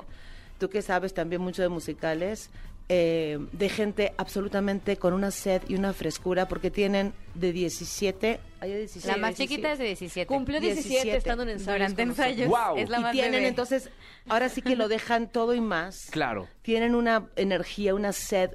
tú 0.58 0.70
que 0.70 0.82
sabes 0.82 1.14
también 1.14 1.42
mucho 1.42 1.62
de 1.62 1.68
musicales, 1.70 2.50
eh, 2.90 3.38
de 3.52 3.70
gente 3.70 4.14
absolutamente 4.18 4.96
con 4.98 5.14
una 5.14 5.30
sed 5.32 5.62
y 5.68 5.76
una 5.76 5.92
frescura, 5.92 6.48
porque 6.48 6.72
tienen 6.72 7.14
de 7.34 7.52
17, 7.52 8.40
hay 8.62 8.72
de 8.72 8.78
17, 8.80 9.08
La 9.08 9.18
más 9.18 9.36
17. 9.36 9.48
chiquita 9.50 9.72
es 9.74 9.80
de 9.80 9.86
17. 9.86 10.28
Cumplió 10.28 10.60
17, 10.62 10.90
17 10.90 11.18
estando 11.18 11.44
en 11.44 11.50
ensayos. 11.50 11.74
Durante 11.80 12.02
ensayos. 12.02 12.48
Guau. 12.48 12.78
Es 12.78 12.90
la 12.90 13.00
y 13.00 13.02
más 13.02 13.12
tienen 13.12 13.32
bebé. 13.34 13.48
entonces, 13.48 13.90
ahora 14.30 14.48
sí 14.50 14.62
que 14.62 14.76
lo 14.76 14.88
dejan 14.88 15.30
todo 15.30 15.54
y 15.54 15.60
más. 15.62 16.08
Claro. 16.12 16.48
Tienen 16.62 16.96
una 16.96 17.28
energía, 17.36 17.94
una 17.94 18.14
sed 18.14 18.52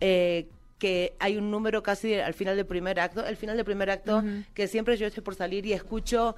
eh, 0.00 0.48
que 0.78 1.14
hay 1.18 1.36
un 1.36 1.50
número 1.50 1.82
casi 1.82 2.14
al 2.14 2.34
final 2.34 2.56
del 2.56 2.66
primer 2.66 2.98
acto, 3.00 3.24
el 3.24 3.36
final 3.36 3.56
del 3.56 3.64
primer 3.64 3.90
acto, 3.90 4.22
que 4.54 4.68
siempre 4.68 4.96
yo 4.96 5.06
estoy 5.06 5.22
por 5.22 5.34
salir 5.34 5.66
y 5.66 5.72
escucho 5.72 6.34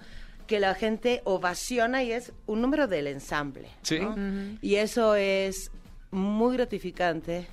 que 0.46 0.60
la 0.60 0.74
gente 0.74 1.22
ovaciona 1.24 2.02
y 2.02 2.12
es 2.12 2.32
un 2.46 2.60
número 2.60 2.86
del 2.86 3.06
ensamble. 3.06 3.68
Sí. 3.82 4.00
¿no? 4.00 4.14
Y 4.60 4.74
eso 4.74 5.14
es 5.14 5.70
muy 6.14 6.56
gratificante. 6.56 7.46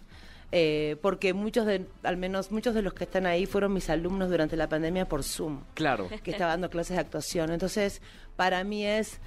eh, 0.53 0.97
porque 1.01 1.33
muchos 1.33 1.65
de, 1.65 1.85
al 2.03 2.17
menos 2.17 2.51
muchos 2.51 2.75
de 2.75 2.81
los 2.81 2.93
que 2.93 3.05
están 3.05 3.25
ahí 3.25 3.45
fueron 3.45 3.71
mis 3.73 3.89
alumnos 3.89 4.29
durante 4.29 4.57
la 4.57 4.67
pandemia 4.67 5.07
por 5.07 5.23
Zoom 5.23 5.61
Claro. 5.75 6.09
que 6.23 6.31
estaba 6.31 6.51
dando 6.51 6.69
clases 6.69 6.97
de 6.97 7.01
actuación. 7.01 7.51
Entonces, 7.53 8.01
para 8.35 8.61
mí 8.65 8.85
es 8.85 9.21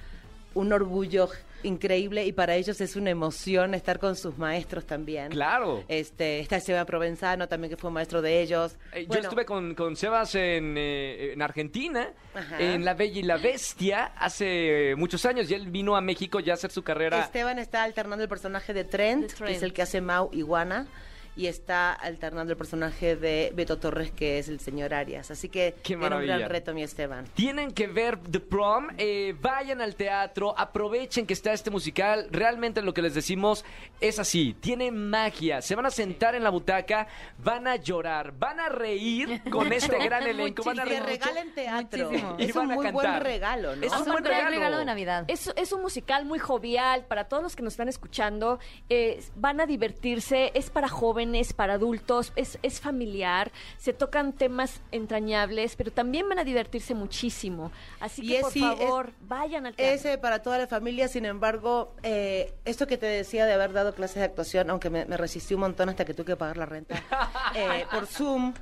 un 0.55 0.73
orgullo 0.73 1.29
increíble 1.63 2.25
y 2.25 2.31
para 2.31 2.55
ellos 2.55 2.79
es 2.81 2.95
una 2.95 3.09
emoción 3.09 3.73
estar 3.73 3.97
con 3.99 4.15
sus 4.15 4.37
maestros 4.37 4.85
también. 4.85 5.29
Claro. 5.31 5.83
Este, 5.87 6.39
está 6.39 6.57
Esteban 6.57 6.85
Provenzano 6.85 7.47
también 7.47 7.69
que 7.71 7.77
fue 7.77 7.89
maestro 7.91 8.21
de 8.21 8.41
ellos. 8.41 8.75
Eh, 8.93 9.07
Yo 9.09 9.19
estuve 9.19 9.45
con, 9.45 9.73
con 9.73 9.95
Sebas 9.95 10.35
en, 10.35 10.75
eh, 10.77 11.33
en 11.33 11.41
Argentina, 11.41 12.09
Ajá. 12.35 12.59
en 12.59 12.85
La 12.85 12.93
Bella 12.93 13.19
y 13.19 13.23
la 13.23 13.37
Bestia, 13.37 14.11
hace 14.17 14.93
muchos 14.97 15.25
años, 15.25 15.49
y 15.49 15.53
él 15.55 15.69
vino 15.71 15.95
a 15.95 16.01
México 16.01 16.39
ya 16.39 16.53
a 16.53 16.55
hacer 16.55 16.71
su 16.71 16.83
carrera. 16.83 17.19
Esteban 17.21 17.57
está 17.59 17.83
alternando 17.83 18.23
el 18.23 18.29
personaje 18.29 18.73
de 18.73 18.83
Trent, 18.83 19.21
De 19.21 19.27
que 19.27 19.33
es 19.33 19.37
Trent. 19.59 19.63
el 19.63 19.73
que 19.73 19.81
hace 19.81 20.01
Mau 20.01 20.29
Iguana, 20.33 20.87
y 21.35 21.47
está 21.47 21.93
alternando 21.93 22.51
el 22.53 22.57
personaje 22.57 23.15
de 23.15 23.51
Beto 23.55 23.77
Torres, 23.77 24.11
que 24.11 24.39
es 24.39 24.47
el 24.47 24.59
señor 24.59 24.93
Arias. 24.93 25.31
Así 25.31 25.49
que 25.49 25.73
Qué 25.83 25.95
tiene 25.97 26.15
un 26.15 26.25
gran 26.25 26.49
reto, 26.49 26.73
mi 26.73 26.83
Esteban. 26.83 27.25
Tienen 27.33 27.71
que 27.71 27.87
ver 27.87 28.17
The 28.19 28.39
Prom, 28.39 28.87
eh, 28.97 29.35
vayan 29.41 29.81
al 29.81 29.95
teatro, 29.95 30.57
aprovechen 30.57 31.25
que 31.25 31.33
está 31.33 31.51
este 31.53 31.69
musical. 31.71 32.27
Realmente 32.31 32.81
lo 32.81 32.93
que 32.93 33.01
les 33.01 33.13
decimos 33.13 33.65
es 33.99 34.19
así, 34.19 34.55
tiene 34.59 34.91
magia. 34.91 35.61
Se 35.61 35.75
van 35.75 35.85
a 35.85 35.89
sentar 35.91 36.35
en 36.35 36.43
la 36.43 36.49
butaca, 36.49 37.07
van 37.37 37.67
a 37.67 37.75
llorar, 37.75 38.33
van 38.37 38.59
a 38.59 38.69
reír 38.69 39.41
con 39.51 39.73
este 39.73 39.97
gran 40.03 40.23
elenco, 40.27 40.63
van 40.63 40.79
a 40.79 40.83
Que 40.83 40.89
reír 40.89 41.01
mucho. 41.01 41.11
regalen 41.25 41.53
teatro. 41.53 42.05
Muchísimo. 42.11 42.35
Y 42.39 42.43
Es 42.45 42.53
van 42.55 42.65
un 42.67 42.71
a 42.71 42.75
muy 42.75 42.91
buen 42.91 43.05
cantar. 43.05 43.23
regalo, 43.23 43.75
¿no? 43.75 43.85
Es 43.85 43.91
un 43.93 43.99
Es 43.99 44.05
buen 44.05 44.17
un 44.17 44.23
gran 44.23 44.37
regalo. 44.37 44.55
regalo 44.55 44.77
de 44.77 44.85
Navidad. 44.85 45.25
Es, 45.27 45.51
es 45.55 45.71
un 45.73 45.81
musical 45.81 46.25
muy 46.25 46.39
jovial 46.39 47.05
para 47.05 47.25
todos 47.27 47.43
los 47.43 47.55
que 47.55 47.61
nos 47.63 47.73
están 47.73 47.89
escuchando. 47.89 48.59
eh, 48.89 49.21
van 49.35 49.59
a 49.59 49.65
divertirse, 49.65 50.51
es 50.53 50.69
para 50.69 50.87
jóvenes, 50.87 51.24
para 51.55 51.73
adultos, 51.73 52.31
es, 52.35 52.57
es 52.61 52.79
familiar. 52.79 53.51
Se 53.77 53.93
tocan 53.93 54.33
temas 54.33 54.81
entrañables, 54.91 55.75
pero 55.75 55.91
también 55.91 56.27
van 56.29 56.39
a 56.39 56.43
divertirse 56.43 56.93
muchísimo. 56.93 57.71
Así 57.99 58.23
Y 58.23 58.27
que, 58.29 58.35
es- 58.37 58.41
por 58.43 58.51
sí, 58.51 58.63
es- 58.63 58.79
favor, 58.79 59.11
vayan 59.21 59.65
al 59.65 59.75
teatro. 59.75 59.95
Ese 59.95 60.17
para 60.17 60.41
toda 60.41 60.57
la 60.57 60.67
familia, 60.67 61.07
sin 61.07 61.25
embargo, 61.25 61.93
eh, 62.03 62.53
esto 62.65 62.87
que 62.87 62.97
te 62.97 63.05
decía 63.05 63.45
de 63.45 63.53
haber 63.53 63.73
dado 63.73 63.93
clases 63.93 64.17
de 64.17 64.23
actuación, 64.23 64.69
aunque 64.69 64.89
me, 64.89 65.05
me 65.05 65.17
resistí 65.17 65.53
un 65.53 65.61
montón 65.61 65.89
hasta 65.89 66.05
que 66.05 66.13
tuve 66.13 66.25
que 66.27 66.35
pagar 66.35 66.57
la 66.57 66.65
renta, 66.65 66.95
eh, 67.55 67.85
por 67.91 68.07
Zoom, 68.07 68.53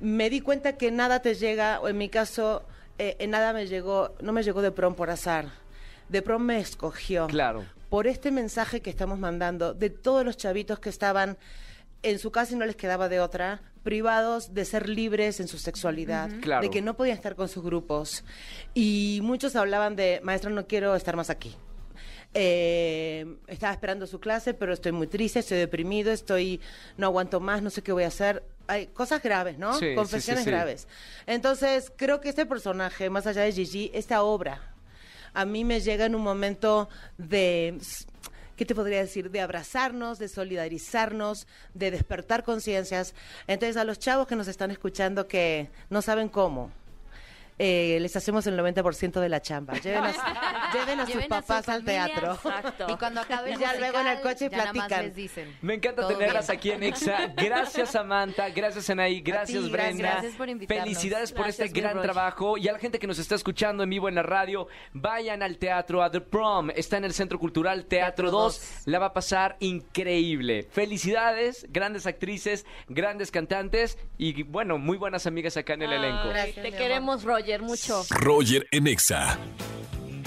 me 0.00 0.30
di 0.30 0.40
cuenta 0.40 0.76
que 0.76 0.90
nada 0.90 1.20
te 1.22 1.34
llega, 1.34 1.80
o 1.80 1.88
en 1.88 1.96
mi 1.98 2.08
caso, 2.08 2.64
eh, 2.98 3.16
en 3.20 3.30
nada 3.30 3.52
me 3.52 3.66
llegó, 3.66 4.14
no 4.20 4.32
me 4.32 4.42
llegó 4.42 4.62
de 4.62 4.70
prom 4.72 4.94
por 4.94 5.10
azar. 5.10 5.46
De 6.08 6.20
prom 6.22 6.42
me 6.42 6.58
escogió. 6.58 7.26
Claro. 7.28 7.64
Por 7.88 8.06
este 8.06 8.30
mensaje 8.30 8.80
que 8.80 8.90
estamos 8.90 9.18
mandando 9.18 9.74
de 9.74 9.90
todos 9.90 10.24
los 10.24 10.36
chavitos 10.36 10.78
que 10.78 10.88
estaban 10.88 11.36
en 12.02 12.18
su 12.18 12.30
casa 12.30 12.54
y 12.54 12.56
no 12.56 12.66
les 12.66 12.76
quedaba 12.76 13.08
de 13.08 13.20
otra, 13.20 13.60
privados 13.82 14.54
de 14.54 14.64
ser 14.64 14.88
libres 14.88 15.40
en 15.40 15.48
su 15.48 15.58
sexualidad, 15.58 16.30
Claro. 16.40 16.62
de 16.62 16.70
que 16.70 16.82
no 16.82 16.96
podían 16.96 17.16
estar 17.16 17.34
con 17.34 17.48
sus 17.48 17.62
grupos. 17.64 18.24
Y 18.74 19.20
muchos 19.22 19.56
hablaban 19.56 19.96
de, 19.96 20.20
maestra, 20.22 20.50
no 20.50 20.66
quiero 20.66 20.94
estar 20.94 21.16
más 21.16 21.30
aquí. 21.30 21.54
Eh, 22.34 23.26
estaba 23.46 23.72
esperando 23.72 24.06
su 24.06 24.18
clase, 24.18 24.54
pero 24.54 24.72
estoy 24.72 24.92
muy 24.92 25.06
triste, 25.06 25.40
estoy 25.40 25.58
deprimido, 25.58 26.12
estoy, 26.12 26.60
no 26.96 27.06
aguanto 27.06 27.40
más, 27.40 27.60
no 27.62 27.70
sé 27.70 27.82
qué 27.82 27.92
voy 27.92 28.04
a 28.04 28.08
hacer. 28.08 28.42
Hay 28.68 28.86
cosas 28.86 29.22
graves, 29.22 29.58
¿no? 29.58 29.74
Sí, 29.78 29.90
sí, 29.90 29.94
Confesiones 29.94 30.44
sí, 30.44 30.50
sí. 30.50 30.50
graves. 30.50 30.88
Entonces, 31.26 31.92
creo 31.94 32.20
que 32.20 32.30
este 32.30 32.46
personaje, 32.46 33.10
más 33.10 33.26
allá 33.26 33.42
de 33.42 33.52
Gigi, 33.52 33.90
esta 33.92 34.22
obra, 34.22 34.74
a 35.34 35.44
mí 35.44 35.64
me 35.64 35.80
llega 35.80 36.06
en 36.06 36.14
un 36.14 36.22
momento 36.22 36.88
de, 37.18 37.78
¿qué 38.56 38.64
te 38.64 38.74
podría 38.74 38.98
decir? 38.98 39.30
De 39.30 39.40
abrazarnos, 39.40 40.18
de 40.18 40.28
solidarizarnos, 40.28 41.46
de 41.74 41.90
despertar 41.90 42.44
conciencias. 42.44 43.14
Entonces, 43.46 43.76
a 43.76 43.84
los 43.84 43.98
chavos 43.98 44.26
que 44.26 44.36
nos 44.36 44.48
están 44.48 44.70
escuchando 44.70 45.28
que 45.28 45.70
no 45.90 46.02
saben 46.02 46.28
cómo, 46.28 46.70
eh, 47.58 47.98
les 48.00 48.14
hacemos 48.16 48.46
el 48.46 48.58
90% 48.58 49.20
de 49.20 49.28
la 49.28 49.40
chamba. 49.42 49.74
Lleven 49.74 50.04
a, 50.04 50.12
lleven 50.72 51.00
a 51.00 51.06
sus 51.06 51.14
Lleven 51.14 51.22
a 51.22 51.24
su 51.24 51.28
papás 51.28 51.68
al 51.68 51.82
familia. 51.82 52.06
teatro. 52.06 52.32
Exacto. 52.34 52.86
Y 52.88 52.96
cuando 52.96 53.20
acabe 53.20 53.52
el 53.52 53.58
Ya 53.58 53.74
luego 53.74 53.98
en 54.00 54.06
el 54.06 54.12
musical, 54.14 54.32
coche 54.32 54.48
ya 54.50 54.56
nada 54.56 54.72
más 54.72 54.74
platican. 54.88 55.04
les 55.06 55.14
dicen. 55.14 55.56
Me 55.62 55.74
encanta 55.74 56.02
Todo 56.02 56.12
tenerlas 56.16 56.46
bien. 56.48 56.58
aquí 56.58 56.70
en 56.70 56.82
Exa. 56.82 57.32
Gracias 57.36 57.90
Samantha, 57.90 58.48
gracias 58.50 58.88
Anaí, 58.90 59.20
gracias 59.20 59.62
ti, 59.64 59.70
Brenda. 59.70 60.10
gracias 60.12 60.34
por 60.34 60.48
invitarnos. 60.48 60.84
Felicidades 60.84 61.32
por 61.32 61.42
Gracias, 61.44 61.66
este 61.68 61.80
mi 61.80 61.86
gran 61.86 62.00
trabajo 62.02 62.56
y 62.58 62.68
a 62.68 62.72
la 62.72 62.78
gente 62.78 62.98
que 62.98 63.06
nos 63.06 63.18
está 63.18 63.34
escuchando 63.34 63.82
en 63.82 63.90
vivo 63.90 64.08
en 64.08 64.14
la 64.14 64.22
radio, 64.22 64.66
vayan 64.92 65.42
al 65.42 65.58
teatro 65.58 66.02
a 66.02 66.10
The 66.10 66.20
Prom. 66.20 66.70
Está 66.74 66.96
en 66.96 67.04
el 67.04 67.12
Centro 67.12 67.38
Cultural 67.38 67.84
Teatro 67.86 68.02
Teatro 68.02 68.30
2. 68.30 68.60
2. 68.60 68.82
La 68.86 68.98
va 68.98 69.06
a 69.06 69.12
pasar 69.12 69.56
increíble. 69.60 70.66
Felicidades, 70.70 71.66
grandes 71.70 72.06
actrices, 72.06 72.64
grandes 72.88 73.30
cantantes 73.30 73.98
y 74.18 74.42
bueno, 74.42 74.78
muy 74.78 74.96
buenas 74.98 75.26
amigas 75.26 75.56
acá 75.56 75.74
en 75.74 75.82
el 75.82 75.90
Ay, 75.90 75.96
elenco. 75.98 76.28
Gracias, 76.28 76.54
te 76.56 76.62
mi 76.62 76.68
amor. 76.68 76.78
queremos, 76.78 77.22
Roger, 77.24 77.41
mucho. 77.60 78.04
Roger 78.10 78.66
en 78.70 78.86
Exa. 78.86 79.38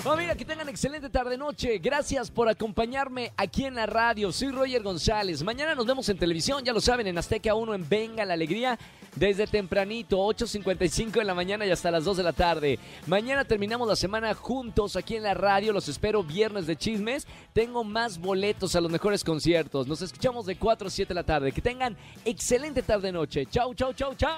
Familia, 0.03 0.35
que 0.35 0.45
tengan 0.45 0.69
excelente 0.69 1.09
tarde-noche. 1.09 1.79
Gracias 1.79 2.29
por 2.29 2.47
acompañarme 2.47 3.31
aquí 3.37 3.65
en 3.65 3.73
la 3.73 3.87
radio. 3.87 4.31
Soy 4.31 4.51
Roger 4.51 4.83
González. 4.83 5.41
Mañana 5.41 5.73
nos 5.73 5.87
vemos 5.87 6.07
en 6.09 6.17
televisión, 6.19 6.63
ya 6.63 6.73
lo 6.73 6.81
saben, 6.81 7.07
en 7.07 7.17
Azteca 7.17 7.55
1 7.55 7.73
en 7.73 7.89
Venga 7.89 8.23
la 8.23 8.35
Alegría. 8.35 8.77
Desde 9.15 9.47
tempranito, 9.47 10.17
8.55 10.17 11.11
de 11.13 11.23
la 11.23 11.33
mañana 11.33 11.65
y 11.65 11.71
hasta 11.71 11.89
las 11.89 12.03
2 12.03 12.17
de 12.17 12.23
la 12.23 12.33
tarde. 12.33 12.77
Mañana 13.07 13.45
terminamos 13.45 13.87
la 13.87 13.95
semana 13.95 14.33
juntos 14.35 14.95
aquí 14.95 15.15
en 15.15 15.23
la 15.23 15.33
radio. 15.33 15.73
Los 15.73 15.87
espero 15.87 16.21
viernes 16.21 16.67
de 16.67 16.75
chismes. 16.75 17.25
Tengo 17.53 17.83
más 17.83 18.19
boletos 18.19 18.75
a 18.75 18.81
los 18.81 18.91
mejores 18.91 19.23
conciertos. 19.23 19.87
Nos 19.87 20.03
escuchamos 20.03 20.45
de 20.45 20.57
4 20.57 20.87
a 20.87 20.91
7 20.91 21.07
de 21.07 21.15
la 21.15 21.23
tarde. 21.23 21.51
Que 21.51 21.61
tengan 21.61 21.97
excelente 22.25 22.83
tarde-noche. 22.83 23.47
Chau, 23.47 23.73
chau, 23.73 23.91
chau, 23.93 24.13
chau. 24.13 24.37